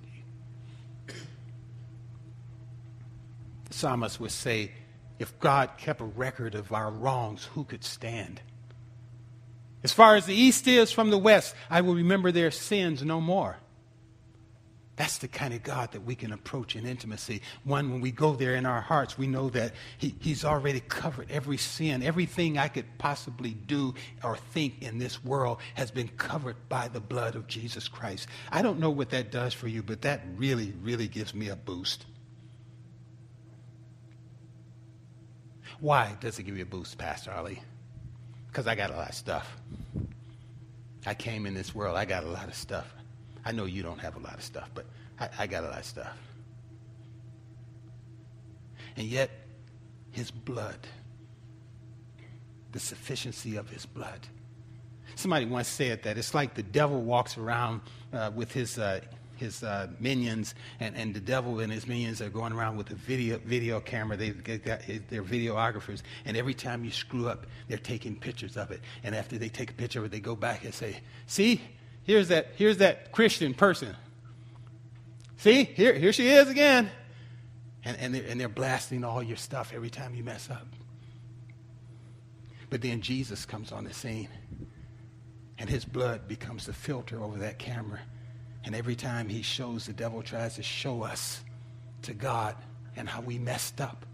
The 3.65 3.73
psalmist 3.73 4.19
would 4.19 4.31
say, 4.31 4.71
if 5.21 5.39
God 5.39 5.77
kept 5.77 6.01
a 6.01 6.05
record 6.05 6.55
of 6.55 6.73
our 6.73 6.89
wrongs, 6.89 7.45
who 7.53 7.63
could 7.63 7.83
stand? 7.83 8.41
As 9.83 9.93
far 9.93 10.15
as 10.15 10.25
the 10.25 10.33
east 10.33 10.67
is 10.67 10.91
from 10.91 11.11
the 11.11 11.17
west, 11.17 11.53
I 11.69 11.81
will 11.81 11.93
remember 11.93 12.31
their 12.31 12.49
sins 12.49 13.03
no 13.03 13.21
more. 13.21 13.57
That's 14.95 15.19
the 15.19 15.27
kind 15.27 15.53
of 15.53 15.61
God 15.61 15.91
that 15.91 16.01
we 16.01 16.15
can 16.15 16.33
approach 16.33 16.75
in 16.75 16.87
intimacy. 16.87 17.41
One, 17.63 17.91
when 17.91 18.01
we 18.01 18.11
go 18.11 18.33
there 18.33 18.55
in 18.55 18.65
our 18.65 18.81
hearts, 18.81 19.17
we 19.17 19.27
know 19.27 19.49
that 19.51 19.73
he, 19.99 20.15
He's 20.19 20.43
already 20.43 20.79
covered 20.79 21.29
every 21.29 21.57
sin. 21.57 22.01
Everything 22.03 22.57
I 22.57 22.67
could 22.67 22.85
possibly 22.97 23.51
do 23.51 23.93
or 24.23 24.37
think 24.37 24.81
in 24.81 24.97
this 24.97 25.23
world 25.23 25.59
has 25.75 25.91
been 25.91 26.07
covered 26.09 26.55
by 26.67 26.87
the 26.87 26.99
blood 26.99 27.35
of 27.35 27.47
Jesus 27.47 27.87
Christ. 27.87 28.27
I 28.51 28.63
don't 28.63 28.79
know 28.79 28.89
what 28.89 29.11
that 29.11 29.31
does 29.31 29.53
for 29.53 29.67
you, 29.67 29.83
but 29.83 30.01
that 30.01 30.21
really, 30.35 30.73
really 30.81 31.07
gives 31.07 31.33
me 31.33 31.49
a 31.49 31.55
boost. 31.55 32.05
Why 35.81 36.15
does 36.19 36.37
it 36.37 36.43
give 36.43 36.55
you 36.55 36.61
a 36.61 36.65
boost, 36.65 36.99
Pastor 36.99 37.31
Ali? 37.31 37.59
Because 38.47 38.67
I 38.67 38.75
got 38.75 38.91
a 38.91 38.95
lot 38.95 39.09
of 39.09 39.15
stuff. 39.15 39.57
I 41.07 41.15
came 41.15 41.47
in 41.47 41.55
this 41.55 41.73
world, 41.73 41.97
I 41.97 42.05
got 42.05 42.23
a 42.23 42.27
lot 42.27 42.47
of 42.47 42.53
stuff. 42.53 42.93
I 43.43 43.51
know 43.51 43.65
you 43.65 43.81
don't 43.81 43.99
have 43.99 44.15
a 44.15 44.19
lot 44.19 44.35
of 44.35 44.43
stuff, 44.43 44.69
but 44.75 44.85
I, 45.19 45.29
I 45.39 45.47
got 45.47 45.63
a 45.63 45.67
lot 45.67 45.79
of 45.79 45.85
stuff. 45.85 46.15
And 48.95 49.07
yet, 49.07 49.31
his 50.11 50.29
blood, 50.29 50.77
the 52.71 52.79
sufficiency 52.79 53.55
of 53.55 53.67
his 53.67 53.87
blood. 53.87 54.19
Somebody 55.15 55.47
once 55.47 55.67
said 55.67 56.03
that 56.03 56.15
it's 56.15 56.35
like 56.35 56.53
the 56.53 56.63
devil 56.63 57.01
walks 57.01 57.39
around 57.39 57.81
uh, 58.13 58.29
with 58.35 58.51
his, 58.51 58.77
uh, 58.77 58.99
his 59.41 59.63
uh, 59.63 59.87
minions, 59.99 60.55
and, 60.79 60.95
and 60.95 61.13
the 61.13 61.19
devil 61.19 61.59
and 61.59 61.73
his 61.73 61.87
minions 61.87 62.21
are 62.21 62.29
going 62.29 62.53
around 62.53 62.77
with 62.77 62.89
a 62.91 62.95
video, 62.95 63.39
video 63.39 63.81
camera. 63.81 64.15
They've 64.15 64.41
got, 64.41 64.81
they're 65.09 65.23
videographers, 65.23 66.03
and 66.25 66.37
every 66.37 66.53
time 66.53 66.85
you 66.85 66.91
screw 66.91 67.27
up, 67.27 67.47
they're 67.67 67.77
taking 67.77 68.15
pictures 68.15 68.55
of 68.55 68.71
it. 68.71 68.79
And 69.03 69.13
after 69.13 69.37
they 69.37 69.49
take 69.49 69.71
a 69.71 69.73
picture 69.73 69.99
of 69.99 70.05
it, 70.05 70.11
they 70.11 70.19
go 70.19 70.35
back 70.35 70.63
and 70.63 70.73
say, 70.73 71.01
See, 71.25 71.59
here's 72.03 72.29
that, 72.29 72.51
here's 72.55 72.77
that 72.77 73.11
Christian 73.11 73.53
person. 73.53 73.95
See, 75.37 75.63
here, 75.63 75.93
here 75.93 76.13
she 76.13 76.29
is 76.29 76.47
again. 76.47 76.89
And, 77.83 77.97
and, 77.97 78.13
they're, 78.13 78.25
and 78.29 78.39
they're 78.39 78.47
blasting 78.47 79.03
all 79.03 79.23
your 79.23 79.37
stuff 79.37 79.73
every 79.73 79.89
time 79.89 80.13
you 80.13 80.23
mess 80.23 80.49
up. 80.51 80.67
But 82.69 82.81
then 82.81 83.01
Jesus 83.01 83.43
comes 83.45 83.71
on 83.71 83.83
the 83.85 83.93
scene, 83.93 84.29
and 85.57 85.67
his 85.67 85.83
blood 85.83 86.27
becomes 86.27 86.67
the 86.67 86.73
filter 86.73 87.21
over 87.21 87.39
that 87.39 87.57
camera. 87.57 87.99
And 88.63 88.75
every 88.75 88.95
time 88.95 89.27
he 89.27 89.41
shows, 89.41 89.85
the 89.85 89.93
devil 89.93 90.21
tries 90.21 90.55
to 90.55 90.63
show 90.63 91.03
us 91.03 91.43
to 92.03 92.13
God 92.13 92.55
and 92.95 93.07
how 93.07 93.21
we 93.21 93.39
messed 93.39 93.81
up. 93.81 94.05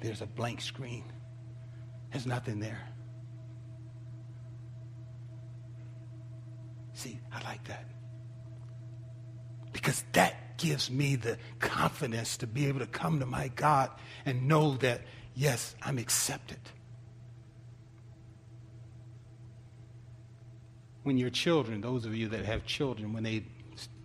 There's 0.00 0.20
a 0.20 0.26
blank 0.26 0.60
screen. 0.60 1.04
There's 2.10 2.26
nothing 2.26 2.60
there. 2.60 2.80
See, 6.94 7.18
I 7.32 7.42
like 7.44 7.64
that. 7.64 7.88
Because 9.72 10.04
that 10.12 10.58
gives 10.58 10.90
me 10.90 11.16
the 11.16 11.38
confidence 11.58 12.36
to 12.38 12.46
be 12.46 12.66
able 12.66 12.80
to 12.80 12.86
come 12.86 13.20
to 13.20 13.26
my 13.26 13.48
God 13.48 13.90
and 14.26 14.46
know 14.46 14.76
that, 14.78 15.00
yes, 15.34 15.74
I'm 15.82 15.98
accepted. 15.98 16.58
When 21.02 21.18
your 21.18 21.30
children, 21.30 21.80
those 21.80 22.04
of 22.04 22.14
you 22.14 22.28
that 22.28 22.44
have 22.44 22.64
children, 22.64 23.12
when 23.12 23.22
they 23.22 23.44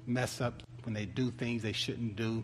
mess 0.06 0.42
up, 0.42 0.64
when 0.84 0.94
they 0.94 1.06
do 1.06 1.32
things 1.32 1.62
they 1.62 1.74
shouldn't 1.74 2.16
do, 2.16 2.44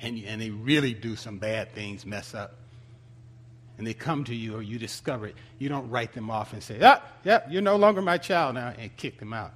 and, 0.00 0.22
and 0.24 0.40
they 0.40 0.50
really 0.50 0.94
do 0.94 1.16
some 1.16 1.38
bad 1.38 1.72
things, 1.72 2.06
mess 2.06 2.34
up, 2.34 2.54
and 3.76 3.86
they 3.86 3.94
come 3.94 4.24
to 4.24 4.34
you 4.34 4.56
or 4.56 4.62
you 4.62 4.78
discover 4.78 5.26
it, 5.26 5.36
you 5.58 5.68
don't 5.68 5.88
write 5.88 6.12
them 6.12 6.30
off 6.30 6.52
and 6.52 6.62
say, 6.62 6.80
ah, 6.82 7.00
yeah, 7.24 7.42
you're 7.48 7.62
no 7.62 7.76
longer 7.76 8.02
my 8.02 8.18
child 8.18 8.54
now, 8.54 8.72
and 8.76 8.96
kick 8.96 9.18
them 9.18 9.32
out. 9.32 9.52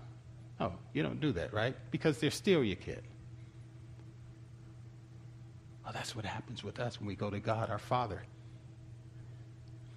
No, 0.60 0.74
you 0.92 1.02
don't 1.02 1.20
do 1.20 1.32
that, 1.32 1.52
right? 1.52 1.74
Because 1.90 2.18
they're 2.18 2.30
still 2.30 2.62
your 2.62 2.76
kid. 2.76 3.02
Well, 5.82 5.92
that's 5.92 6.14
what 6.14 6.24
happens 6.24 6.62
with 6.62 6.78
us 6.78 7.00
when 7.00 7.08
we 7.08 7.16
go 7.16 7.30
to 7.30 7.40
God, 7.40 7.68
our 7.68 7.78
Father. 7.78 8.22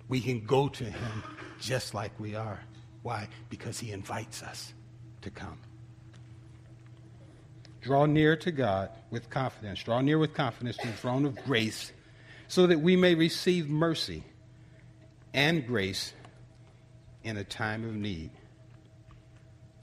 We 0.07 0.21
can 0.21 0.45
go 0.45 0.67
to 0.69 0.83
Him 0.83 1.23
just 1.59 1.93
like 1.93 2.19
we 2.19 2.35
are. 2.35 2.59
Why? 3.01 3.27
Because 3.49 3.79
He 3.79 3.91
invites 3.91 4.43
us 4.43 4.73
to 5.21 5.29
come. 5.29 5.59
Draw 7.81 8.07
near 8.07 8.35
to 8.37 8.51
God 8.51 8.89
with 9.11 9.29
confidence. 9.29 9.83
Draw 9.83 10.01
near 10.01 10.17
with 10.17 10.33
confidence 10.33 10.77
to 10.77 10.87
the 10.87 10.93
throne 10.93 11.25
of 11.25 11.35
grace 11.43 11.91
so 12.47 12.67
that 12.67 12.79
we 12.79 12.95
may 12.95 13.15
receive 13.15 13.69
mercy 13.69 14.23
and 15.33 15.67
grace 15.67 16.13
in 17.23 17.37
a 17.37 17.43
time 17.43 17.83
of 17.83 17.95
need. 17.95 18.31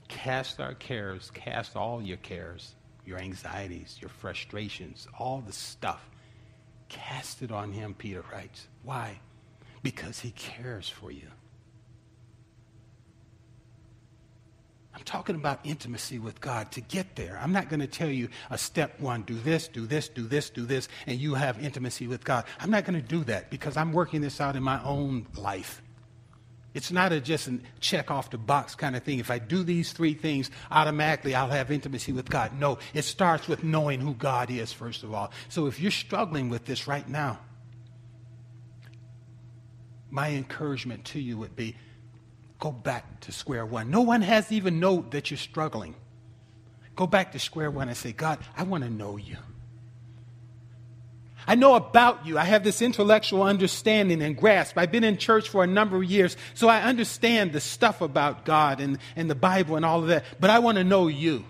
Cast 0.09 0.61
our 0.61 0.75
cares, 0.75 1.31
cast 1.33 1.77
all 1.77 2.03
your 2.03 2.17
cares, 2.19 2.75
your 3.05 3.19
anxieties, 3.19 3.99
your 4.01 4.11
frustrations, 4.11 5.07
all 5.19 5.41
the 5.41 5.53
stuff. 5.53 6.09
Cast 6.89 7.43
it 7.43 7.51
on 7.51 7.73
him, 7.73 7.95
Peter 7.95 8.25
writes. 8.33 8.69
Why? 8.83 9.19
Because 9.83 10.21
he 10.21 10.31
cares 10.31 10.89
for 10.89 11.11
you. 11.11 11.29
I'm 14.95 15.03
talking 15.05 15.37
about 15.37 15.61
intimacy 15.65 16.19
with 16.19 16.41
God 16.41 16.71
to 16.73 16.81
get 16.81 17.17
there. 17.17 17.39
I'm 17.43 17.53
not 17.53 17.69
going 17.69 17.81
to 17.81 17.87
tell 17.87 18.11
you 18.11 18.29
a 18.51 18.59
step 18.59 19.01
one, 19.01 19.23
do 19.23 19.35
this, 19.35 19.67
do 19.67 19.87
this, 19.87 20.09
do 20.09 20.27
this, 20.27 20.51
do 20.51 20.67
this, 20.67 20.89
and 21.07 21.19
you 21.19 21.35
have 21.35 21.63
intimacy 21.65 22.07
with 22.07 22.25
God. 22.25 22.45
I'm 22.61 22.71
not 22.71 22.85
going 22.85 23.01
to 23.01 23.07
do 23.07 23.25
that 23.25 23.51
because 23.51 23.77
I'm 23.77 23.93
working 23.93 24.21
this 24.21 24.41
out 24.41 24.55
in 24.55 24.63
my 24.63 24.83
own 24.85 25.27
life. 25.37 25.83
It's 26.75 26.91
not 26.91 27.13
a 27.13 27.21
just 27.21 27.49
a 27.49 27.59
check 27.81 28.11
off 28.11 28.31
the 28.31 28.39
box 28.39 28.75
kind 28.75 28.95
of 28.95 29.03
thing. 29.03 29.19
If 29.19 29.31
I 29.31 29.39
do 29.39 29.63
these 29.63 29.93
three 29.93 30.15
things, 30.15 30.51
automatically 30.71 31.35
I'll 31.35 31.49
have 31.49 31.71
intimacy 31.71 32.13
with 32.13 32.31
God. 32.31 32.59
No, 32.59 32.79
it 32.95 33.03
starts 33.03 33.49
with 33.49 33.65
knowing 33.65 34.01
who 34.01 34.15
God 34.15 34.51
is, 34.51 34.73
first 34.73 35.03
of 35.03 35.13
all. 35.13 35.33
So 35.49 35.67
if 35.67 35.81
you're 35.81 35.91
struggling 35.91 36.49
with 36.49 36.65
this 36.65 36.87
right 36.87 37.07
now, 37.09 37.41
my 40.13 40.29
encouragement 40.31 41.07
to 41.07 41.19
you 41.19 41.39
would 41.39 41.57
be 41.57 41.75
go 42.61 42.71
back 42.71 43.21
to 43.23 43.33
square 43.33 43.65
one. 43.65 43.91
No 43.91 44.03
one 44.03 44.21
has 44.21 44.53
even 44.53 44.79
know 44.79 45.05
that 45.11 45.31
you're 45.31 45.39
struggling. 45.39 45.97
Go 46.95 47.07
back 47.07 47.33
to 47.33 47.39
square 47.39 47.71
one 47.71 47.89
and 47.89 47.97
say, 47.97 48.13
God, 48.13 48.39
I 48.55 48.65
want 48.65 48.85
to 48.85 48.91
know 48.91 49.17
you. 49.17 49.39
I 51.47 51.55
know 51.55 51.75
about 51.75 52.27
you. 52.27 52.39
I 52.39 52.45
have 52.45 52.63
this 52.63 52.83
intellectual 52.83 53.43
understanding 53.43 54.23
and 54.23 54.37
grasp. 54.37 54.77
I've 54.77 54.93
been 54.93 55.03
in 55.03 55.17
church 55.17 55.49
for 55.49 55.65
a 55.65 55.67
number 55.67 55.97
of 55.97 56.05
years, 56.05 56.37
so 56.55 56.69
I 56.69 56.83
understand 56.83 57.53
the 57.53 57.61
stuff 57.61 58.03
about 58.03 58.45
God 58.45 58.81
and, 58.81 58.99
and 59.17 59.31
the 59.31 59.35
Bible 59.35 59.77
and 59.77 59.85
all 59.85 60.01
of 60.01 60.09
that, 60.09 60.25
but 60.39 60.51
I 60.51 60.61
want 60.61 60.77
to 60.77 60.85
know 60.85 61.09
you. 61.09 61.45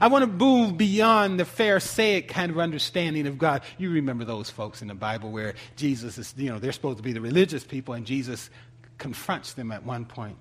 I 0.00 0.08
want 0.08 0.22
to 0.22 0.26
move 0.26 0.78
beyond 0.78 1.38
the 1.38 1.44
Pharisaic 1.44 2.28
kind 2.28 2.50
of 2.50 2.58
understanding 2.58 3.26
of 3.26 3.36
God. 3.36 3.62
You 3.76 3.90
remember 3.90 4.24
those 4.24 4.48
folks 4.48 4.80
in 4.80 4.88
the 4.88 4.94
Bible 4.94 5.30
where 5.30 5.54
Jesus 5.76 6.16
is, 6.16 6.32
you 6.36 6.50
know, 6.50 6.58
they're 6.58 6.72
supposed 6.72 6.96
to 6.96 7.02
be 7.02 7.12
the 7.12 7.20
religious 7.20 7.64
people, 7.64 7.92
and 7.94 8.06
Jesus 8.06 8.48
confronts 8.96 9.52
them 9.52 9.70
at 9.72 9.84
one 9.84 10.06
point. 10.06 10.36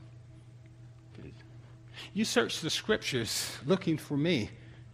You 2.13 2.23
search 2.25 2.61
the 2.61 2.69
scriptures 2.69 3.51
looking 3.65 3.97
for 3.97 4.15
me, 4.15 4.49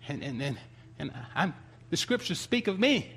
and, 0.08 0.24
and, 0.24 0.42
and, 0.42 0.58
and 0.98 1.12
I'm, 1.36 1.54
the 1.92 1.98
scriptures 1.98 2.40
speak 2.40 2.68
of 2.68 2.80
me. 2.80 3.12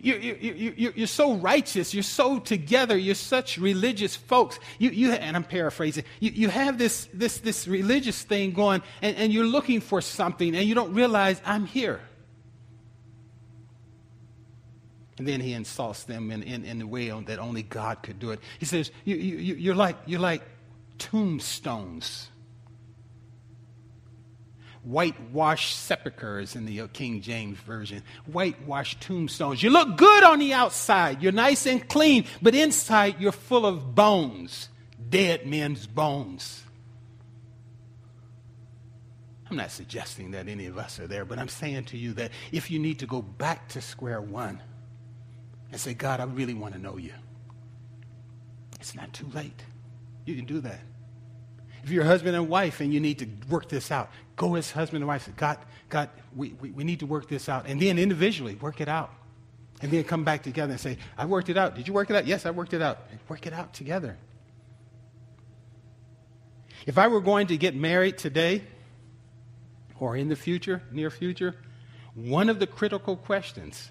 You're, 0.00 0.18
you're, 0.18 0.54
you're, 0.54 0.92
you're 0.92 1.06
so 1.08 1.34
righteous. 1.34 1.92
You're 1.92 2.04
so 2.04 2.38
together. 2.38 2.96
You're 2.96 3.16
such 3.16 3.58
religious 3.58 4.14
folks. 4.14 4.60
You, 4.78 4.90
you, 4.90 5.12
and 5.12 5.36
I'm 5.36 5.44
paraphrasing. 5.44 6.04
You, 6.20 6.30
you 6.30 6.48
have 6.48 6.78
this, 6.78 7.08
this, 7.12 7.38
this 7.38 7.66
religious 7.66 8.22
thing 8.22 8.52
going, 8.52 8.82
and, 9.02 9.16
and 9.16 9.32
you're 9.32 9.44
looking 9.46 9.80
for 9.80 10.00
something, 10.00 10.54
and 10.54 10.68
you 10.68 10.74
don't 10.74 10.94
realize 10.94 11.40
I'm 11.44 11.66
here. 11.66 12.00
And 15.18 15.26
then 15.26 15.40
he 15.40 15.52
insults 15.52 16.04
them 16.04 16.30
in, 16.30 16.44
in, 16.44 16.64
in 16.64 16.78
the 16.78 16.86
way 16.86 17.08
that 17.08 17.40
only 17.40 17.64
God 17.64 18.04
could 18.04 18.20
do 18.20 18.30
it. 18.30 18.38
He 18.60 18.66
says, 18.66 18.92
you, 19.04 19.16
you, 19.16 19.54
you're, 19.56 19.74
like, 19.74 19.96
you're 20.06 20.20
like 20.20 20.42
tombstones 20.98 22.28
whitewashed 24.84 25.76
sepulchres 25.76 26.56
in 26.56 26.64
the 26.66 26.86
King 26.88 27.20
James 27.20 27.58
Version, 27.58 28.02
whitewashed 28.26 29.00
tombstones. 29.00 29.62
You 29.62 29.70
look 29.70 29.96
good 29.96 30.24
on 30.24 30.38
the 30.38 30.54
outside, 30.54 31.22
you're 31.22 31.32
nice 31.32 31.66
and 31.66 31.86
clean, 31.88 32.24
but 32.40 32.54
inside 32.54 33.16
you're 33.20 33.32
full 33.32 33.66
of 33.66 33.94
bones, 33.94 34.68
dead 35.08 35.46
men's 35.46 35.86
bones. 35.86 36.62
I'm 39.50 39.56
not 39.56 39.70
suggesting 39.70 40.32
that 40.32 40.48
any 40.48 40.66
of 40.66 40.76
us 40.76 41.00
are 41.00 41.06
there, 41.06 41.24
but 41.24 41.38
I'm 41.38 41.48
saying 41.48 41.84
to 41.84 41.96
you 41.96 42.12
that 42.14 42.32
if 42.52 42.70
you 42.70 42.78
need 42.78 42.98
to 42.98 43.06
go 43.06 43.22
back 43.22 43.68
to 43.68 43.80
square 43.80 44.20
one 44.20 44.60
and 45.72 45.80
say, 45.80 45.94
God, 45.94 46.20
I 46.20 46.24
really 46.24 46.54
want 46.54 46.74
to 46.74 46.80
know 46.80 46.98
you, 46.98 47.14
it's 48.78 48.94
not 48.94 49.12
too 49.12 49.26
late. 49.34 49.62
You 50.26 50.34
can 50.36 50.44
do 50.44 50.60
that. 50.60 50.80
If 51.88 51.92
you're 51.92 52.04
husband 52.04 52.36
and 52.36 52.50
wife 52.50 52.80
and 52.80 52.92
you 52.92 53.00
need 53.00 53.20
to 53.20 53.28
work 53.48 53.70
this 53.70 53.90
out, 53.90 54.10
go 54.36 54.56
as 54.56 54.70
husband 54.70 55.00
and 55.00 55.08
wife. 55.08 55.26
God, 55.38 55.56
God, 55.88 56.10
we, 56.36 56.50
we, 56.60 56.70
we 56.70 56.84
need 56.84 57.00
to 57.00 57.06
work 57.06 57.30
this 57.30 57.48
out. 57.48 57.64
And 57.66 57.80
then 57.80 57.98
individually, 57.98 58.56
work 58.56 58.82
it 58.82 58.88
out. 58.88 59.10
And 59.80 59.90
then 59.90 60.04
come 60.04 60.22
back 60.22 60.42
together 60.42 60.72
and 60.72 60.78
say, 60.78 60.98
I 61.16 61.24
worked 61.24 61.48
it 61.48 61.56
out. 61.56 61.76
Did 61.76 61.88
you 61.88 61.94
work 61.94 62.10
it 62.10 62.16
out? 62.16 62.26
Yes, 62.26 62.44
I 62.44 62.50
worked 62.50 62.74
it 62.74 62.82
out. 62.82 62.98
Work 63.30 63.46
it 63.46 63.54
out 63.54 63.72
together. 63.72 64.18
If 66.84 66.98
I 66.98 67.08
were 67.08 67.22
going 67.22 67.46
to 67.46 67.56
get 67.56 67.74
married 67.74 68.18
today 68.18 68.64
or 69.98 70.14
in 70.14 70.28
the 70.28 70.36
future, 70.36 70.82
near 70.92 71.08
future, 71.08 71.54
one 72.14 72.50
of 72.50 72.58
the 72.58 72.66
critical 72.66 73.16
questions 73.16 73.90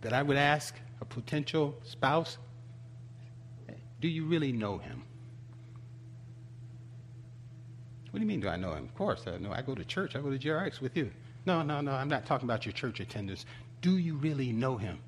that 0.00 0.12
I 0.12 0.24
would 0.24 0.36
ask 0.36 0.74
a 1.00 1.04
potential 1.04 1.76
spouse 1.84 2.38
do 4.00 4.08
you 4.08 4.24
really 4.24 4.50
know 4.50 4.78
him? 4.78 5.04
What 8.10 8.18
do 8.18 8.20
you 8.20 8.26
mean, 8.26 8.40
do 8.40 8.48
I 8.48 8.56
know 8.56 8.72
him? 8.72 8.84
Of 8.84 8.94
course, 8.94 9.24
I 9.26 9.38
know. 9.38 9.52
I 9.52 9.62
go 9.62 9.74
to 9.74 9.84
church. 9.84 10.16
I 10.16 10.20
go 10.20 10.30
to 10.30 10.38
GRX 10.38 10.80
with 10.80 10.96
you. 10.96 11.10
No, 11.46 11.62
no, 11.62 11.80
no. 11.80 11.92
I'm 11.92 12.08
not 12.08 12.26
talking 12.26 12.46
about 12.46 12.66
your 12.66 12.72
church 12.72 13.00
attendance. 13.00 13.46
Do 13.80 13.96
you 13.96 14.16
really 14.16 14.52
know 14.52 14.76
him? 14.76 14.98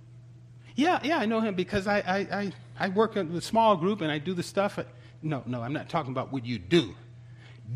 Yeah, 0.74 1.00
yeah, 1.02 1.18
I 1.18 1.26
know 1.26 1.40
him 1.40 1.54
because 1.54 1.86
I, 1.86 1.98
I, 1.98 2.16
I, 2.16 2.52
I 2.78 2.88
work 2.88 3.16
in 3.16 3.30
a 3.36 3.40
small 3.40 3.76
group 3.76 4.00
and 4.00 4.10
I 4.10 4.18
do 4.18 4.34
the 4.34 4.42
stuff. 4.42 4.78
At, 4.78 4.86
no, 5.22 5.42
no, 5.46 5.60
I'm 5.60 5.72
not 5.72 5.88
talking 5.88 6.12
about 6.12 6.32
what 6.32 6.46
you 6.46 6.58
do. 6.58 6.94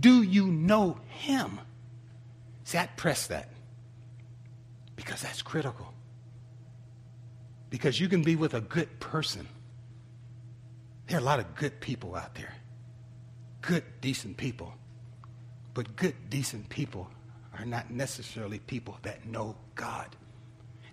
Do 0.00 0.22
you 0.22 0.46
know 0.46 0.98
him? 1.08 1.60
See, 2.64 2.78
I'd 2.78 2.96
press 2.96 3.26
that 3.26 3.50
because 4.96 5.22
that's 5.22 5.42
critical. 5.42 5.92
Because 7.68 8.00
you 8.00 8.08
can 8.08 8.22
be 8.22 8.36
with 8.36 8.54
a 8.54 8.60
good 8.60 8.98
person. 9.00 9.46
There 11.06 11.18
are 11.18 11.20
a 11.20 11.24
lot 11.24 11.38
of 11.38 11.54
good 11.54 11.80
people 11.80 12.16
out 12.16 12.34
there, 12.34 12.54
good, 13.60 13.84
decent 14.00 14.36
people. 14.36 14.72
But 15.76 15.94
good, 15.94 16.14
decent 16.30 16.70
people 16.70 17.06
are 17.58 17.66
not 17.66 17.90
necessarily 17.90 18.60
people 18.60 18.96
that 19.02 19.26
know 19.26 19.56
God. 19.74 20.06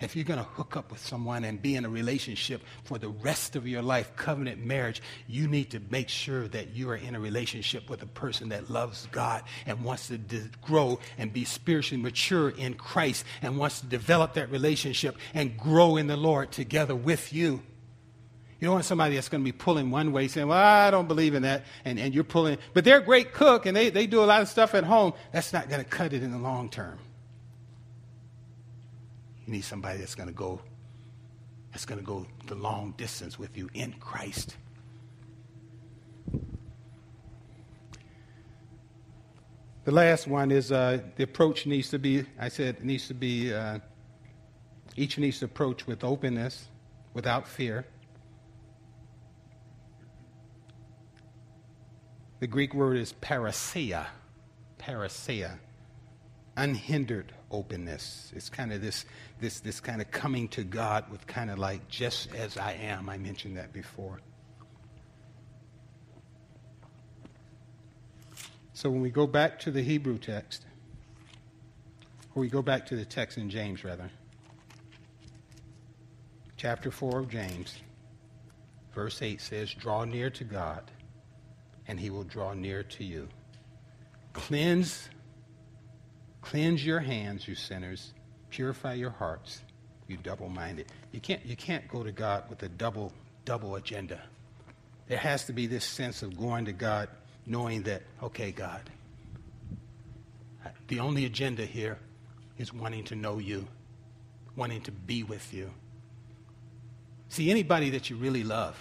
If 0.01 0.13
you're 0.13 0.25
going 0.25 0.39
to 0.39 0.45
hook 0.45 0.75
up 0.75 0.91
with 0.91 0.99
someone 0.99 1.45
and 1.45 1.61
be 1.61 1.77
in 1.77 1.85
a 1.85 1.89
relationship 1.89 2.61
for 2.83 2.97
the 2.97 3.07
rest 3.07 3.55
of 3.55 3.65
your 3.65 3.81
life, 3.81 4.13
covenant 4.17 4.61
marriage, 4.65 5.01
you 5.25 5.47
need 5.47 5.71
to 5.71 5.81
make 5.89 6.09
sure 6.09 6.49
that 6.49 6.75
you 6.75 6.89
are 6.89 6.97
in 6.97 7.15
a 7.15 7.19
relationship 7.21 7.89
with 7.89 8.03
a 8.03 8.07
person 8.07 8.49
that 8.49 8.69
loves 8.69 9.07
God 9.13 9.43
and 9.65 9.85
wants 9.85 10.09
to 10.09 10.17
de- 10.17 10.49
grow 10.61 10.99
and 11.17 11.31
be 11.31 11.45
spiritually 11.45 12.03
mature 12.03 12.49
in 12.49 12.73
Christ 12.73 13.23
and 13.41 13.57
wants 13.57 13.79
to 13.79 13.85
develop 13.85 14.33
that 14.33 14.51
relationship 14.51 15.15
and 15.33 15.57
grow 15.57 15.95
in 15.95 16.07
the 16.07 16.17
Lord 16.17 16.51
together 16.51 16.93
with 16.93 17.31
you. 17.31 17.63
You 18.63 18.67
don't 18.67 18.75
want 18.75 18.85
somebody 18.85 19.15
that's 19.15 19.27
going 19.27 19.41
to 19.41 19.43
be 19.43 19.51
pulling 19.51 19.91
one 19.91 20.13
way, 20.13 20.29
saying, 20.29 20.47
Well, 20.47 20.57
I 20.57 20.89
don't 20.89 21.09
believe 21.09 21.33
in 21.33 21.43
that. 21.43 21.65
And, 21.83 21.99
and 21.99 22.15
you're 22.15 22.23
pulling, 22.23 22.59
but 22.73 22.85
they're 22.85 22.99
a 22.99 23.03
great 23.03 23.33
cook 23.33 23.65
and 23.65 23.75
they, 23.75 23.89
they 23.89 24.07
do 24.07 24.23
a 24.23 24.25
lot 24.25 24.41
of 24.41 24.47
stuff 24.47 24.73
at 24.73 24.85
home. 24.85 25.11
That's 25.33 25.51
not 25.51 25.67
going 25.67 25.83
to 25.83 25.89
cut 25.89 26.13
it 26.13 26.23
in 26.23 26.31
the 26.31 26.37
long 26.37 26.69
term. 26.69 26.97
You 29.45 29.51
need 29.51 29.65
somebody 29.65 29.99
that's 29.99 30.15
going 30.15 30.29
to 30.29 30.33
go, 30.33 30.61
that's 31.73 31.83
going 31.83 31.99
to 31.99 32.05
go 32.05 32.25
the 32.47 32.55
long 32.55 32.93
distance 32.95 33.37
with 33.37 33.57
you 33.57 33.69
in 33.73 33.91
Christ. 33.99 34.55
The 39.83 39.91
last 39.91 40.25
one 40.25 40.51
is 40.51 40.71
uh, 40.71 41.01
the 41.17 41.23
approach 41.23 41.65
needs 41.65 41.89
to 41.89 41.99
be, 41.99 42.25
I 42.39 42.47
said, 42.47 42.77
it 42.77 42.85
needs 42.85 43.09
to 43.09 43.13
be, 43.13 43.53
uh, 43.53 43.79
each 44.95 45.17
needs 45.17 45.39
to 45.39 45.45
approach 45.45 45.85
with 45.85 46.05
openness, 46.05 46.69
without 47.13 47.45
fear. 47.45 47.85
The 52.43 52.47
Greek 52.47 52.73
word 52.73 52.97
is 52.97 53.13
parrhesia. 53.21 54.07
Parrhesia. 54.77 55.59
Unhindered 56.57 57.31
openness. 57.49 58.33
It's 58.35 58.49
kind 58.49 58.73
of 58.73 58.81
this, 58.81 59.05
this, 59.39 59.61
this 59.61 59.79
kind 59.79 60.01
of 60.01 60.11
coming 60.11 60.49
to 60.49 60.65
God 60.65 61.09
with 61.09 61.25
kind 61.25 61.49
of 61.49 61.57
like, 61.57 61.87
just 61.87 62.35
as 62.35 62.57
I 62.57 62.73
am. 62.73 63.07
I 63.07 63.17
mentioned 63.17 63.55
that 63.55 63.71
before. 63.71 64.19
So 68.73 68.89
when 68.89 68.99
we 68.99 69.09
go 69.09 69.25
back 69.25 69.57
to 69.59 69.71
the 69.71 69.81
Hebrew 69.81 70.17
text, 70.17 70.65
or 72.35 72.41
we 72.41 72.49
go 72.49 72.61
back 72.61 72.87
to 72.87 72.97
the 72.97 73.05
text 73.05 73.37
in 73.37 73.49
James, 73.49 73.85
rather, 73.85 74.11
chapter 76.57 76.91
4 76.91 77.19
of 77.19 77.29
James, 77.29 77.77
verse 78.93 79.21
8 79.21 79.39
says, 79.39 79.73
Draw 79.73 80.03
near 80.03 80.29
to 80.31 80.43
God 80.43 80.91
and 81.87 81.99
he 81.99 82.09
will 82.09 82.23
draw 82.23 82.53
near 82.53 82.83
to 82.83 83.03
you. 83.03 83.27
Cleanse, 84.33 85.09
cleanse 86.41 86.85
your 86.85 86.99
hands, 86.99 87.47
you 87.47 87.55
sinners. 87.55 88.13
Purify 88.49 88.93
your 88.93 89.09
hearts, 89.09 89.61
you 90.07 90.17
double-minded. 90.17 90.85
You 91.11 91.19
can't, 91.19 91.45
you 91.45 91.55
can't 91.55 91.87
go 91.87 92.03
to 92.03 92.11
God 92.11 92.49
with 92.49 92.61
a 92.63 92.69
double, 92.69 93.11
double 93.45 93.75
agenda. 93.75 94.21
There 95.07 95.17
has 95.17 95.45
to 95.45 95.53
be 95.53 95.67
this 95.67 95.83
sense 95.83 96.21
of 96.23 96.37
going 96.37 96.65
to 96.65 96.73
God 96.73 97.09
knowing 97.45 97.83
that, 97.83 98.03
okay, 98.21 98.51
God, 98.51 98.81
the 100.87 100.99
only 100.99 101.25
agenda 101.25 101.65
here 101.65 101.97
is 102.57 102.73
wanting 102.73 103.03
to 103.05 103.15
know 103.15 103.37
you, 103.39 103.67
wanting 104.55 104.81
to 104.81 104.91
be 104.91 105.23
with 105.23 105.53
you. 105.53 105.71
See, 107.29 107.49
anybody 107.49 107.89
that 107.91 108.09
you 108.09 108.15
really 108.15 108.43
love, 108.43 108.77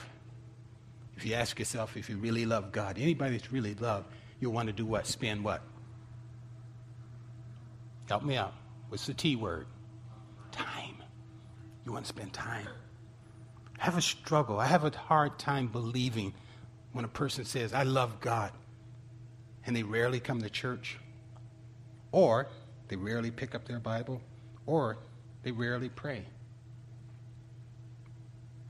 if 1.22 1.28
you 1.28 1.36
ask 1.36 1.56
yourself 1.60 1.96
if 1.96 2.10
you 2.10 2.16
really 2.16 2.46
love 2.46 2.72
God, 2.72 2.98
anybody 2.98 3.36
that's 3.36 3.52
really 3.52 3.74
loved, 3.74 4.06
you'll 4.40 4.52
want 4.52 4.66
to 4.66 4.72
do 4.72 4.84
what? 4.84 5.06
Spend 5.06 5.44
what? 5.44 5.62
Help 8.08 8.24
me 8.24 8.36
out. 8.36 8.52
What's 8.88 9.06
the 9.06 9.14
T 9.14 9.36
word? 9.36 9.66
Time. 10.50 10.96
You 11.86 11.92
want 11.92 12.06
to 12.06 12.08
spend 12.08 12.32
time. 12.32 12.66
I 13.80 13.84
have 13.84 13.96
a 13.96 14.02
struggle. 14.02 14.58
I 14.58 14.66
have 14.66 14.84
a 14.84 14.90
hard 14.90 15.38
time 15.38 15.68
believing 15.68 16.34
when 16.90 17.04
a 17.04 17.08
person 17.08 17.44
says, 17.44 17.72
I 17.72 17.84
love 17.84 18.20
God, 18.20 18.50
and 19.64 19.76
they 19.76 19.84
rarely 19.84 20.18
come 20.18 20.42
to 20.42 20.50
church, 20.50 20.98
or 22.10 22.48
they 22.88 22.96
rarely 22.96 23.30
pick 23.30 23.54
up 23.54 23.64
their 23.68 23.78
Bible, 23.78 24.20
or 24.66 24.98
they 25.44 25.52
rarely 25.52 25.88
pray. 25.88 26.24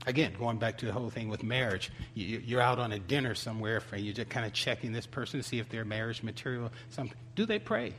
Again, 0.05 0.33
going 0.37 0.57
back 0.57 0.77
to 0.79 0.85
the 0.85 0.91
whole 0.91 1.09
thing 1.09 1.29
with 1.29 1.43
marriage, 1.43 1.89
you, 2.13 2.57
are 2.57 2.61
out 2.61 2.77
on 2.77 2.91
a 2.91 2.99
dinner 2.99 3.35
somewhere, 3.35 3.81
and 3.91 4.01
you're 4.01 4.13
just 4.13 4.29
kind 4.29 4.45
of 4.45 4.51
checking 4.51 4.91
this 4.91 5.05
person 5.05 5.39
to 5.39 5.47
see 5.47 5.59
if 5.59 5.69
they're 5.69 5.85
marriage 5.85 6.23
material. 6.23 6.71
Something. 6.89 7.17
Do 7.35 7.45
they 7.45 7.59
pray? 7.59 7.93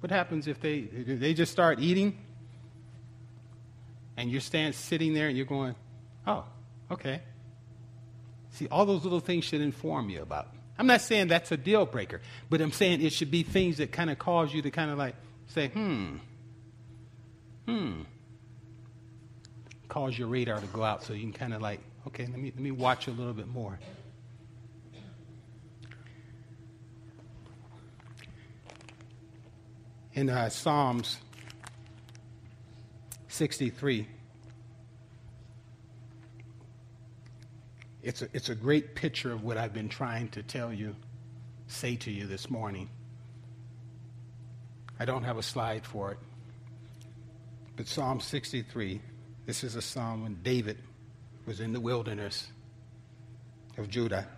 What 0.00 0.10
happens 0.10 0.46
if 0.46 0.60
they 0.60 0.82
they 0.82 1.34
just 1.34 1.52
start 1.52 1.80
eating, 1.80 2.16
and 4.16 4.30
you're 4.30 4.40
stand 4.40 4.74
sitting 4.74 5.12
there 5.12 5.28
and 5.28 5.36
you're 5.36 5.46
going, 5.46 5.74
"Oh, 6.26 6.44
okay." 6.90 7.20
See, 8.52 8.66
all 8.70 8.86
those 8.86 9.04
little 9.04 9.20
things 9.20 9.44
should 9.44 9.60
inform 9.60 10.08
you 10.08 10.22
about. 10.22 10.48
I'm 10.78 10.86
not 10.86 11.00
saying 11.02 11.28
that's 11.28 11.52
a 11.52 11.56
deal 11.56 11.84
breaker, 11.84 12.22
but 12.48 12.60
I'm 12.60 12.72
saying 12.72 13.02
it 13.02 13.12
should 13.12 13.30
be 13.30 13.42
things 13.42 13.78
that 13.78 13.92
kind 13.92 14.08
of 14.08 14.18
cause 14.18 14.54
you 14.54 14.62
to 14.62 14.70
kind 14.70 14.90
of 14.90 14.96
like 14.96 15.14
say, 15.48 15.68
"Hmm, 15.68 16.16
hmm." 17.66 18.02
Cause 19.88 20.18
your 20.18 20.28
radar 20.28 20.60
to 20.60 20.66
go 20.68 20.84
out 20.84 21.02
so 21.02 21.12
you 21.14 21.22
can 21.22 21.32
kind 21.32 21.54
of 21.54 21.62
like, 21.62 21.80
okay, 22.06 22.26
let 22.26 22.38
me, 22.38 22.52
let 22.54 22.60
me 22.60 22.70
watch 22.70 23.08
a 23.08 23.10
little 23.10 23.32
bit 23.32 23.48
more. 23.48 23.78
In 30.12 30.28
uh, 30.28 30.48
Psalms 30.48 31.18
63, 33.28 34.06
it's 38.02 38.22
a, 38.22 38.28
it's 38.32 38.48
a 38.48 38.54
great 38.54 38.94
picture 38.94 39.32
of 39.32 39.44
what 39.44 39.56
I've 39.56 39.72
been 39.72 39.88
trying 39.88 40.28
to 40.30 40.42
tell 40.42 40.72
you, 40.72 40.96
say 41.68 41.94
to 41.96 42.10
you 42.10 42.26
this 42.26 42.50
morning. 42.50 42.88
I 44.98 45.04
don't 45.04 45.22
have 45.22 45.38
a 45.38 45.42
slide 45.42 45.86
for 45.86 46.10
it, 46.12 46.18
but 47.76 47.86
Psalm 47.86 48.18
63 48.18 49.00
this 49.48 49.64
is 49.64 49.76
a 49.76 49.80
psalm 49.80 50.24
when 50.24 50.34
David 50.42 50.76
was 51.46 51.60
in 51.60 51.72
the 51.72 51.80
wilderness 51.80 52.48
of 53.78 53.88
Judah. 53.88 54.28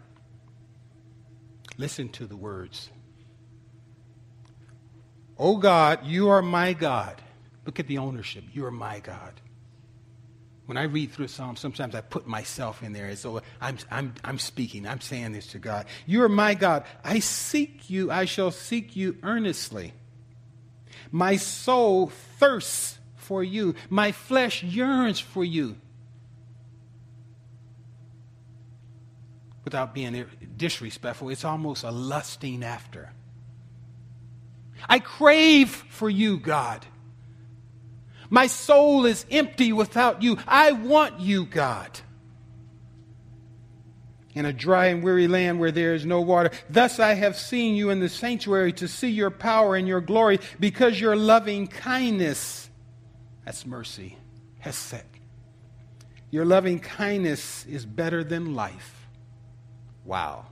Listen 1.76 2.08
to 2.10 2.26
the 2.26 2.36
words. 2.36 2.90
Oh 5.36 5.56
God, 5.56 6.06
you 6.06 6.28
are 6.28 6.42
my 6.42 6.74
God. 6.74 7.20
Look 7.66 7.80
at 7.80 7.88
the 7.88 7.98
ownership. 7.98 8.44
You 8.52 8.64
are 8.66 8.70
my 8.70 9.00
God. 9.00 9.32
When 10.66 10.76
I 10.76 10.84
read 10.84 11.10
through 11.10 11.24
a 11.24 11.28
psalm, 11.28 11.56
sometimes 11.56 11.96
I 11.96 12.02
put 12.02 12.28
myself 12.28 12.80
in 12.80 12.92
there 12.92 13.08
as 13.08 13.22
though 13.22 13.42
I'm, 13.60 13.78
I'm, 13.90 14.14
I'm 14.22 14.38
speaking. 14.38 14.86
I'm 14.86 15.00
saying 15.00 15.32
this 15.32 15.48
to 15.48 15.58
God. 15.58 15.86
You 16.06 16.22
are 16.22 16.28
my 16.28 16.54
God. 16.54 16.84
I 17.02 17.18
seek 17.18 17.90
you. 17.90 18.12
I 18.12 18.26
shall 18.26 18.52
seek 18.52 18.94
you 18.94 19.16
earnestly. 19.24 19.92
My 21.10 21.34
soul 21.34 22.12
thirsts 22.38 22.99
for 23.30 23.44
you. 23.44 23.76
My 23.88 24.10
flesh 24.10 24.64
yearns 24.64 25.20
for 25.20 25.44
you. 25.44 25.76
without 29.70 29.94
being 29.94 30.26
disrespectful, 30.56 31.28
it's 31.28 31.44
almost 31.44 31.84
a 31.84 31.92
lusting 31.92 32.64
after. 32.64 33.12
I 34.88 34.98
crave 34.98 35.70
for 35.70 36.10
you, 36.10 36.38
God. 36.38 36.84
My 38.30 38.48
soul 38.48 39.06
is 39.06 39.24
empty 39.30 39.72
without 39.72 40.24
you. 40.24 40.38
I 40.44 40.72
want 40.72 41.20
you, 41.20 41.44
God. 41.46 42.00
In 44.34 44.44
a 44.44 44.52
dry 44.52 44.86
and 44.86 45.04
weary 45.04 45.28
land 45.28 45.60
where 45.60 45.70
there 45.70 45.94
is 45.94 46.04
no 46.04 46.20
water. 46.20 46.50
Thus 46.68 46.98
I 46.98 47.14
have 47.14 47.36
seen 47.36 47.76
you 47.76 47.90
in 47.90 48.00
the 48.00 48.08
sanctuary 48.08 48.72
to 48.74 48.88
see 48.88 49.10
your 49.10 49.30
power 49.30 49.76
and 49.76 49.86
your 49.86 50.00
glory 50.00 50.40
because 50.58 51.00
your 51.00 51.14
loving 51.14 51.68
kindness, 51.68 52.69
that's 53.50 53.66
mercy, 53.66 54.16
has 54.60 54.76
set. 54.76 55.04
Your 56.30 56.44
loving 56.44 56.78
kindness 56.78 57.66
is 57.66 57.84
better 57.84 58.22
than 58.22 58.54
life. 58.54 59.08
Wow. 60.04 60.46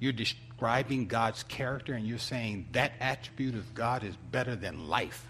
You're 0.00 0.14
describing 0.14 1.08
God's 1.08 1.42
character 1.42 1.92
and 1.92 2.06
you're 2.06 2.16
saying 2.16 2.68
that 2.72 2.92
attribute 2.98 3.56
of 3.56 3.74
God 3.74 4.04
is 4.04 4.16
better 4.30 4.56
than 4.56 4.88
life. 4.88 5.26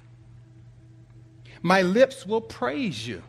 My 1.63 1.83
lips 1.83 2.25
will 2.25 2.41
praise 2.41 3.05
you. 3.09 3.25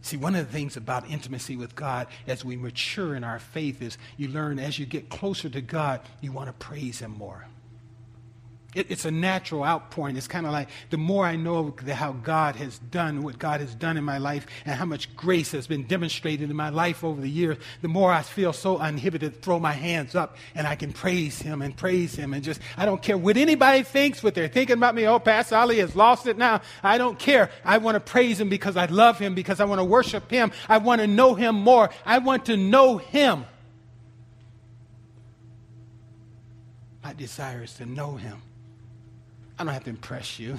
See, 0.00 0.16
one 0.16 0.34
of 0.34 0.44
the 0.44 0.52
things 0.52 0.76
about 0.76 1.08
intimacy 1.08 1.54
with 1.54 1.76
God 1.76 2.08
as 2.26 2.44
we 2.44 2.56
mature 2.56 3.14
in 3.14 3.22
our 3.22 3.38
faith 3.38 3.80
is 3.80 3.96
you 4.16 4.26
learn 4.26 4.58
as 4.58 4.76
you 4.76 4.86
get 4.86 5.08
closer 5.08 5.48
to 5.50 5.60
God, 5.60 6.00
you 6.20 6.32
want 6.32 6.48
to 6.48 6.52
praise 6.54 6.98
Him 6.98 7.12
more. 7.12 7.46
It, 8.72 8.88
it's 8.88 9.04
a 9.04 9.10
natural 9.10 9.64
outpouring. 9.64 10.16
It's 10.16 10.28
kind 10.28 10.46
of 10.46 10.52
like 10.52 10.68
the 10.90 10.96
more 10.96 11.26
I 11.26 11.34
know 11.34 11.74
how 11.92 12.12
God 12.12 12.54
has 12.54 12.78
done 12.78 13.22
what 13.24 13.36
God 13.36 13.60
has 13.60 13.74
done 13.74 13.96
in 13.96 14.04
my 14.04 14.18
life 14.18 14.46
and 14.64 14.76
how 14.76 14.84
much 14.84 15.14
grace 15.16 15.50
has 15.52 15.66
been 15.66 15.84
demonstrated 15.84 16.50
in 16.50 16.56
my 16.56 16.68
life 16.68 17.02
over 17.02 17.20
the 17.20 17.28
years, 17.28 17.58
the 17.82 17.88
more 17.88 18.12
I 18.12 18.22
feel 18.22 18.52
so 18.52 18.78
uninhibited 18.78 19.42
throw 19.42 19.58
my 19.58 19.72
hands 19.72 20.14
up 20.14 20.36
and 20.54 20.68
I 20.68 20.76
can 20.76 20.92
praise 20.92 21.42
Him 21.42 21.62
and 21.62 21.76
praise 21.76 22.14
Him 22.14 22.32
and 22.32 22.44
just, 22.44 22.60
I 22.76 22.84
don't 22.86 23.02
care 23.02 23.18
what 23.18 23.36
anybody 23.36 23.82
thinks, 23.82 24.22
what 24.22 24.36
they're 24.36 24.46
thinking 24.46 24.76
about 24.76 24.94
me. 24.94 25.04
Oh, 25.04 25.18
Pastor 25.18 25.56
Ali 25.56 25.78
has 25.78 25.96
lost 25.96 26.28
it 26.28 26.38
now. 26.38 26.60
I 26.84 26.96
don't 26.96 27.18
care. 27.18 27.50
I 27.64 27.78
want 27.78 27.96
to 27.96 28.00
praise 28.00 28.40
Him 28.40 28.48
because 28.48 28.76
I 28.76 28.86
love 28.86 29.18
Him, 29.18 29.34
because 29.34 29.58
I 29.58 29.64
want 29.64 29.80
to 29.80 29.84
worship 29.84 30.30
Him. 30.30 30.52
I 30.68 30.78
want 30.78 31.00
to 31.00 31.08
know 31.08 31.34
Him 31.34 31.56
more. 31.56 31.90
I 32.06 32.18
want 32.18 32.46
to 32.46 32.56
know 32.56 32.98
Him. 32.98 33.46
My 37.02 37.14
desire 37.14 37.64
is 37.64 37.74
to 37.74 37.86
know 37.86 38.14
Him. 38.14 38.42
I 39.60 39.62
don't 39.62 39.74
have 39.74 39.84
to 39.84 39.90
impress 39.90 40.38
you, 40.38 40.58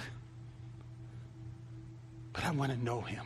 but 2.34 2.45
I 2.45 2.52
want 2.52 2.72
to 2.72 2.78
know 2.78 3.02
him. 3.02 3.26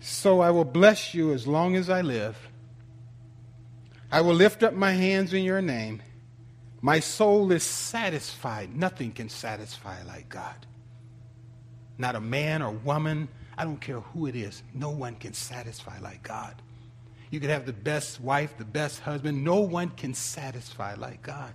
So 0.00 0.40
I 0.40 0.50
will 0.50 0.64
bless 0.64 1.14
you 1.14 1.32
as 1.32 1.46
long 1.46 1.76
as 1.76 1.88
I 1.88 2.00
live. 2.00 2.36
I 4.10 4.22
will 4.22 4.34
lift 4.34 4.64
up 4.64 4.74
my 4.74 4.90
hands 4.90 5.32
in 5.32 5.44
your 5.44 5.62
name. 5.62 6.02
My 6.80 6.98
soul 6.98 7.52
is 7.52 7.62
satisfied. 7.62 8.74
Nothing 8.74 9.12
can 9.12 9.28
satisfy 9.28 10.02
like 10.02 10.28
God. 10.28 10.66
Not 11.98 12.16
a 12.16 12.20
man 12.20 12.62
or 12.62 12.72
woman. 12.72 13.28
I 13.56 13.62
don't 13.62 13.80
care 13.80 14.00
who 14.00 14.26
it 14.26 14.34
is. 14.34 14.64
No 14.74 14.90
one 14.90 15.14
can 15.14 15.34
satisfy 15.34 16.00
like 16.00 16.24
God. 16.24 16.60
You 17.30 17.38
could 17.38 17.50
have 17.50 17.64
the 17.64 17.72
best 17.72 18.20
wife, 18.20 18.56
the 18.58 18.64
best 18.64 18.98
husband. 18.98 19.44
No 19.44 19.60
one 19.60 19.90
can 19.90 20.14
satisfy 20.14 20.94
like 20.94 21.22
God. 21.22 21.52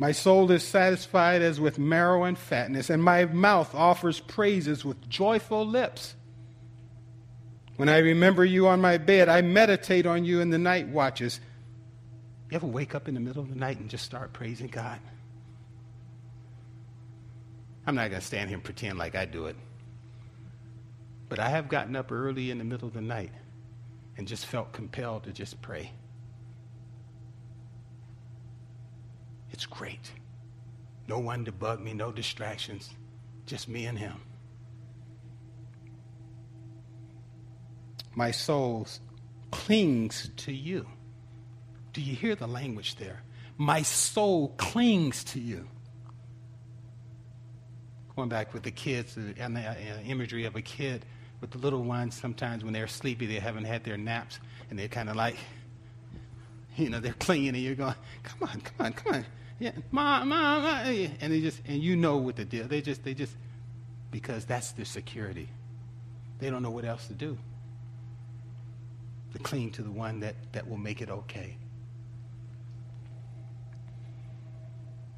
My 0.00 0.12
soul 0.12 0.50
is 0.50 0.62
satisfied 0.62 1.42
as 1.42 1.60
with 1.60 1.78
marrow 1.78 2.24
and 2.24 2.38
fatness, 2.38 2.88
and 2.88 3.04
my 3.04 3.26
mouth 3.26 3.74
offers 3.74 4.18
praises 4.18 4.82
with 4.82 5.10
joyful 5.10 5.66
lips. 5.66 6.14
When 7.76 7.90
I 7.90 7.98
remember 7.98 8.42
you 8.42 8.66
on 8.66 8.80
my 8.80 8.96
bed, 8.96 9.28
I 9.28 9.42
meditate 9.42 10.06
on 10.06 10.24
you 10.24 10.40
in 10.40 10.48
the 10.48 10.56
night 10.56 10.88
watches. 10.88 11.38
You 12.48 12.56
ever 12.56 12.66
wake 12.66 12.94
up 12.94 13.08
in 13.08 13.14
the 13.14 13.20
middle 13.20 13.42
of 13.42 13.50
the 13.50 13.56
night 13.56 13.78
and 13.78 13.90
just 13.90 14.06
start 14.06 14.32
praising 14.32 14.68
God? 14.68 14.98
I'm 17.86 17.94
not 17.94 18.08
going 18.08 18.22
to 18.22 18.26
stand 18.26 18.48
here 18.48 18.56
and 18.56 18.64
pretend 18.64 18.96
like 18.96 19.14
I 19.14 19.26
do 19.26 19.46
it. 19.46 19.56
But 21.28 21.40
I 21.40 21.50
have 21.50 21.68
gotten 21.68 21.94
up 21.94 22.10
early 22.10 22.50
in 22.50 22.56
the 22.56 22.64
middle 22.64 22.88
of 22.88 22.94
the 22.94 23.02
night 23.02 23.32
and 24.16 24.26
just 24.26 24.46
felt 24.46 24.72
compelled 24.72 25.24
to 25.24 25.32
just 25.32 25.60
pray. 25.60 25.92
It's 29.52 29.66
great. 29.66 30.10
No 31.08 31.18
one 31.18 31.44
to 31.44 31.52
bug 31.52 31.80
me, 31.80 31.92
no 31.92 32.12
distractions, 32.12 32.90
just 33.46 33.68
me 33.68 33.86
and 33.86 33.98
him. 33.98 34.14
My 38.14 38.30
soul 38.30 38.86
clings 39.50 40.30
to 40.38 40.52
you. 40.52 40.86
Do 41.92 42.00
you 42.00 42.14
hear 42.14 42.34
the 42.34 42.46
language 42.46 42.96
there? 42.96 43.22
My 43.56 43.82
soul 43.82 44.54
clings 44.56 45.24
to 45.24 45.40
you. 45.40 45.66
Going 48.16 48.28
back 48.28 48.54
with 48.54 48.62
the 48.62 48.70
kids 48.70 49.16
and 49.16 49.56
the 49.56 49.60
uh, 49.60 49.74
imagery 50.06 50.44
of 50.44 50.56
a 50.56 50.62
kid 50.62 51.04
with 51.40 51.50
the 51.50 51.58
little 51.58 51.82
ones, 51.82 52.14
sometimes 52.14 52.62
when 52.62 52.72
they're 52.72 52.86
sleepy, 52.86 53.26
they 53.26 53.40
haven't 53.40 53.64
had 53.64 53.82
their 53.82 53.96
naps, 53.96 54.38
and 54.68 54.78
they're 54.78 54.88
kind 54.88 55.08
of 55.08 55.16
like, 55.16 55.36
you 56.76 56.90
know, 56.90 57.00
they're 57.00 57.12
clinging, 57.14 57.48
and 57.48 57.58
you're 57.58 57.74
going, 57.74 57.94
come 58.22 58.48
on, 58.48 58.60
come 58.60 58.86
on, 58.86 58.92
come 58.92 59.14
on 59.14 59.26
yeah, 59.60 59.72
mom, 59.90 60.30
mom, 60.30 60.62
mom, 60.62 60.86
and 60.86 61.32
they 61.32 61.42
just, 61.42 61.60
and 61.66 61.82
you 61.82 61.94
know 61.94 62.16
what 62.16 62.34
the 62.34 62.46
deal. 62.46 62.66
They 62.66 62.80
just, 62.80 63.04
they 63.04 63.12
just, 63.12 63.36
because 64.10 64.46
that's 64.46 64.72
their 64.72 64.86
security. 64.86 65.48
They 66.38 66.48
don't 66.48 66.62
know 66.62 66.70
what 66.70 66.86
else 66.86 67.06
to 67.08 67.12
do. 67.12 67.36
To 69.34 69.38
cling 69.38 69.70
to 69.72 69.82
the 69.82 69.90
one 69.90 70.20
that, 70.20 70.34
that 70.52 70.66
will 70.66 70.78
make 70.78 71.02
it 71.02 71.10
okay. 71.10 71.58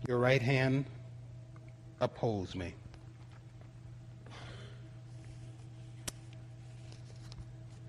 Your 0.09 0.19
right 0.19 0.43
hand 0.43 0.87
upholds 2.01 2.57
me. 2.57 2.75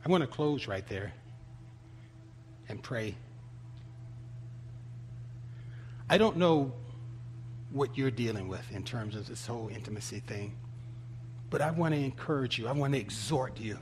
I 0.05 0.09
want 0.09 0.21
to 0.21 0.27
close 0.27 0.67
right 0.67 0.87
there 0.87 1.11
and 2.69 2.81
pray 2.83 3.15
I 6.13 6.19
don't 6.19 6.37
know 6.37 6.71
what 7.71 7.97
you're 7.97 8.11
dealing 8.11 8.47
with 8.47 8.71
in 8.71 8.83
terms 8.83 9.15
of 9.15 9.25
this 9.25 9.47
whole 9.47 9.69
intimacy 9.69 10.19
thing, 10.19 10.55
but 11.49 11.59
I 11.59 11.71
want 11.71 11.95
to 11.95 11.99
encourage 11.99 12.59
you. 12.59 12.67
I 12.67 12.71
want 12.71 12.93
to 12.93 12.99
exhort 12.99 13.59
you. 13.59 13.79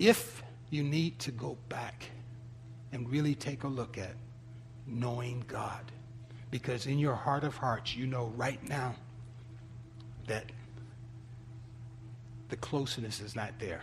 If 0.00 0.42
you 0.68 0.82
need 0.82 1.20
to 1.20 1.30
go 1.30 1.56
back 1.68 2.06
and 2.90 3.08
really 3.08 3.36
take 3.36 3.62
a 3.62 3.68
look 3.68 3.96
at 3.96 4.16
knowing 4.84 5.44
God, 5.46 5.92
because 6.50 6.86
in 6.86 6.98
your 6.98 7.14
heart 7.14 7.44
of 7.44 7.56
hearts, 7.56 7.94
you 7.94 8.08
know 8.08 8.32
right 8.34 8.68
now 8.68 8.96
that 10.26 10.50
the 12.48 12.56
closeness 12.56 13.20
is 13.20 13.36
not 13.36 13.60
there. 13.60 13.82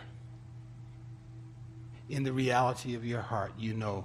In 2.10 2.22
the 2.22 2.34
reality 2.34 2.94
of 2.96 3.06
your 3.06 3.22
heart, 3.22 3.54
you 3.56 3.72
know 3.72 4.04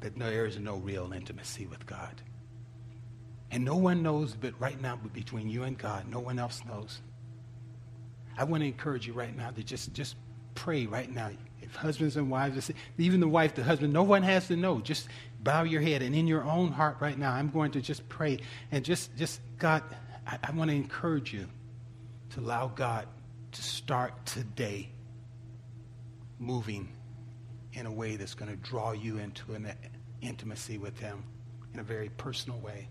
that 0.00 0.18
there 0.18 0.46
is 0.46 0.58
no 0.58 0.76
real 0.76 1.12
intimacy 1.12 1.66
with 1.66 1.86
God. 1.86 2.22
And 3.50 3.64
no 3.64 3.76
one 3.76 4.02
knows, 4.02 4.34
but 4.34 4.58
right 4.60 4.80
now, 4.80 4.98
between 5.12 5.48
you 5.48 5.64
and 5.64 5.76
God, 5.76 6.08
no 6.08 6.20
one 6.20 6.38
else 6.38 6.62
knows. 6.66 7.00
I 8.38 8.44
want 8.44 8.62
to 8.62 8.66
encourage 8.66 9.06
you 9.06 9.12
right 9.12 9.36
now 9.36 9.50
to 9.50 9.62
just, 9.62 9.92
just 9.92 10.16
pray 10.54 10.86
right 10.86 11.12
now. 11.12 11.30
If 11.60 11.74
husbands 11.74 12.16
and 12.16 12.30
wives, 12.30 12.70
even 12.96 13.20
the 13.20 13.28
wife, 13.28 13.54
the 13.54 13.64
husband, 13.64 13.92
no 13.92 14.02
one 14.02 14.22
has 14.22 14.46
to 14.48 14.56
know. 14.56 14.80
Just 14.80 15.08
bow 15.42 15.64
your 15.64 15.80
head 15.80 16.02
and 16.02 16.14
in 16.14 16.26
your 16.26 16.44
own 16.44 16.70
heart 16.72 16.96
right 17.00 17.18
now, 17.18 17.32
I'm 17.32 17.50
going 17.50 17.72
to 17.72 17.80
just 17.80 18.08
pray 18.08 18.40
and 18.70 18.84
just, 18.84 19.16
just 19.16 19.40
God, 19.58 19.82
I, 20.26 20.38
I 20.42 20.50
want 20.52 20.70
to 20.70 20.76
encourage 20.76 21.32
you 21.32 21.46
to 22.30 22.40
allow 22.40 22.68
God 22.68 23.06
to 23.52 23.62
start 23.62 24.26
today 24.26 24.88
moving 26.38 26.88
in 27.72 27.86
a 27.86 27.92
way 27.92 28.16
that's 28.16 28.34
going 28.34 28.50
to 28.50 28.56
draw 28.56 28.92
you 28.92 29.18
into 29.18 29.54
an 29.54 29.72
intimacy 30.20 30.78
with 30.78 30.98
Him 30.98 31.24
in 31.72 31.80
a 31.80 31.84
very 31.84 32.08
personal 32.10 32.58
way. 32.60 32.88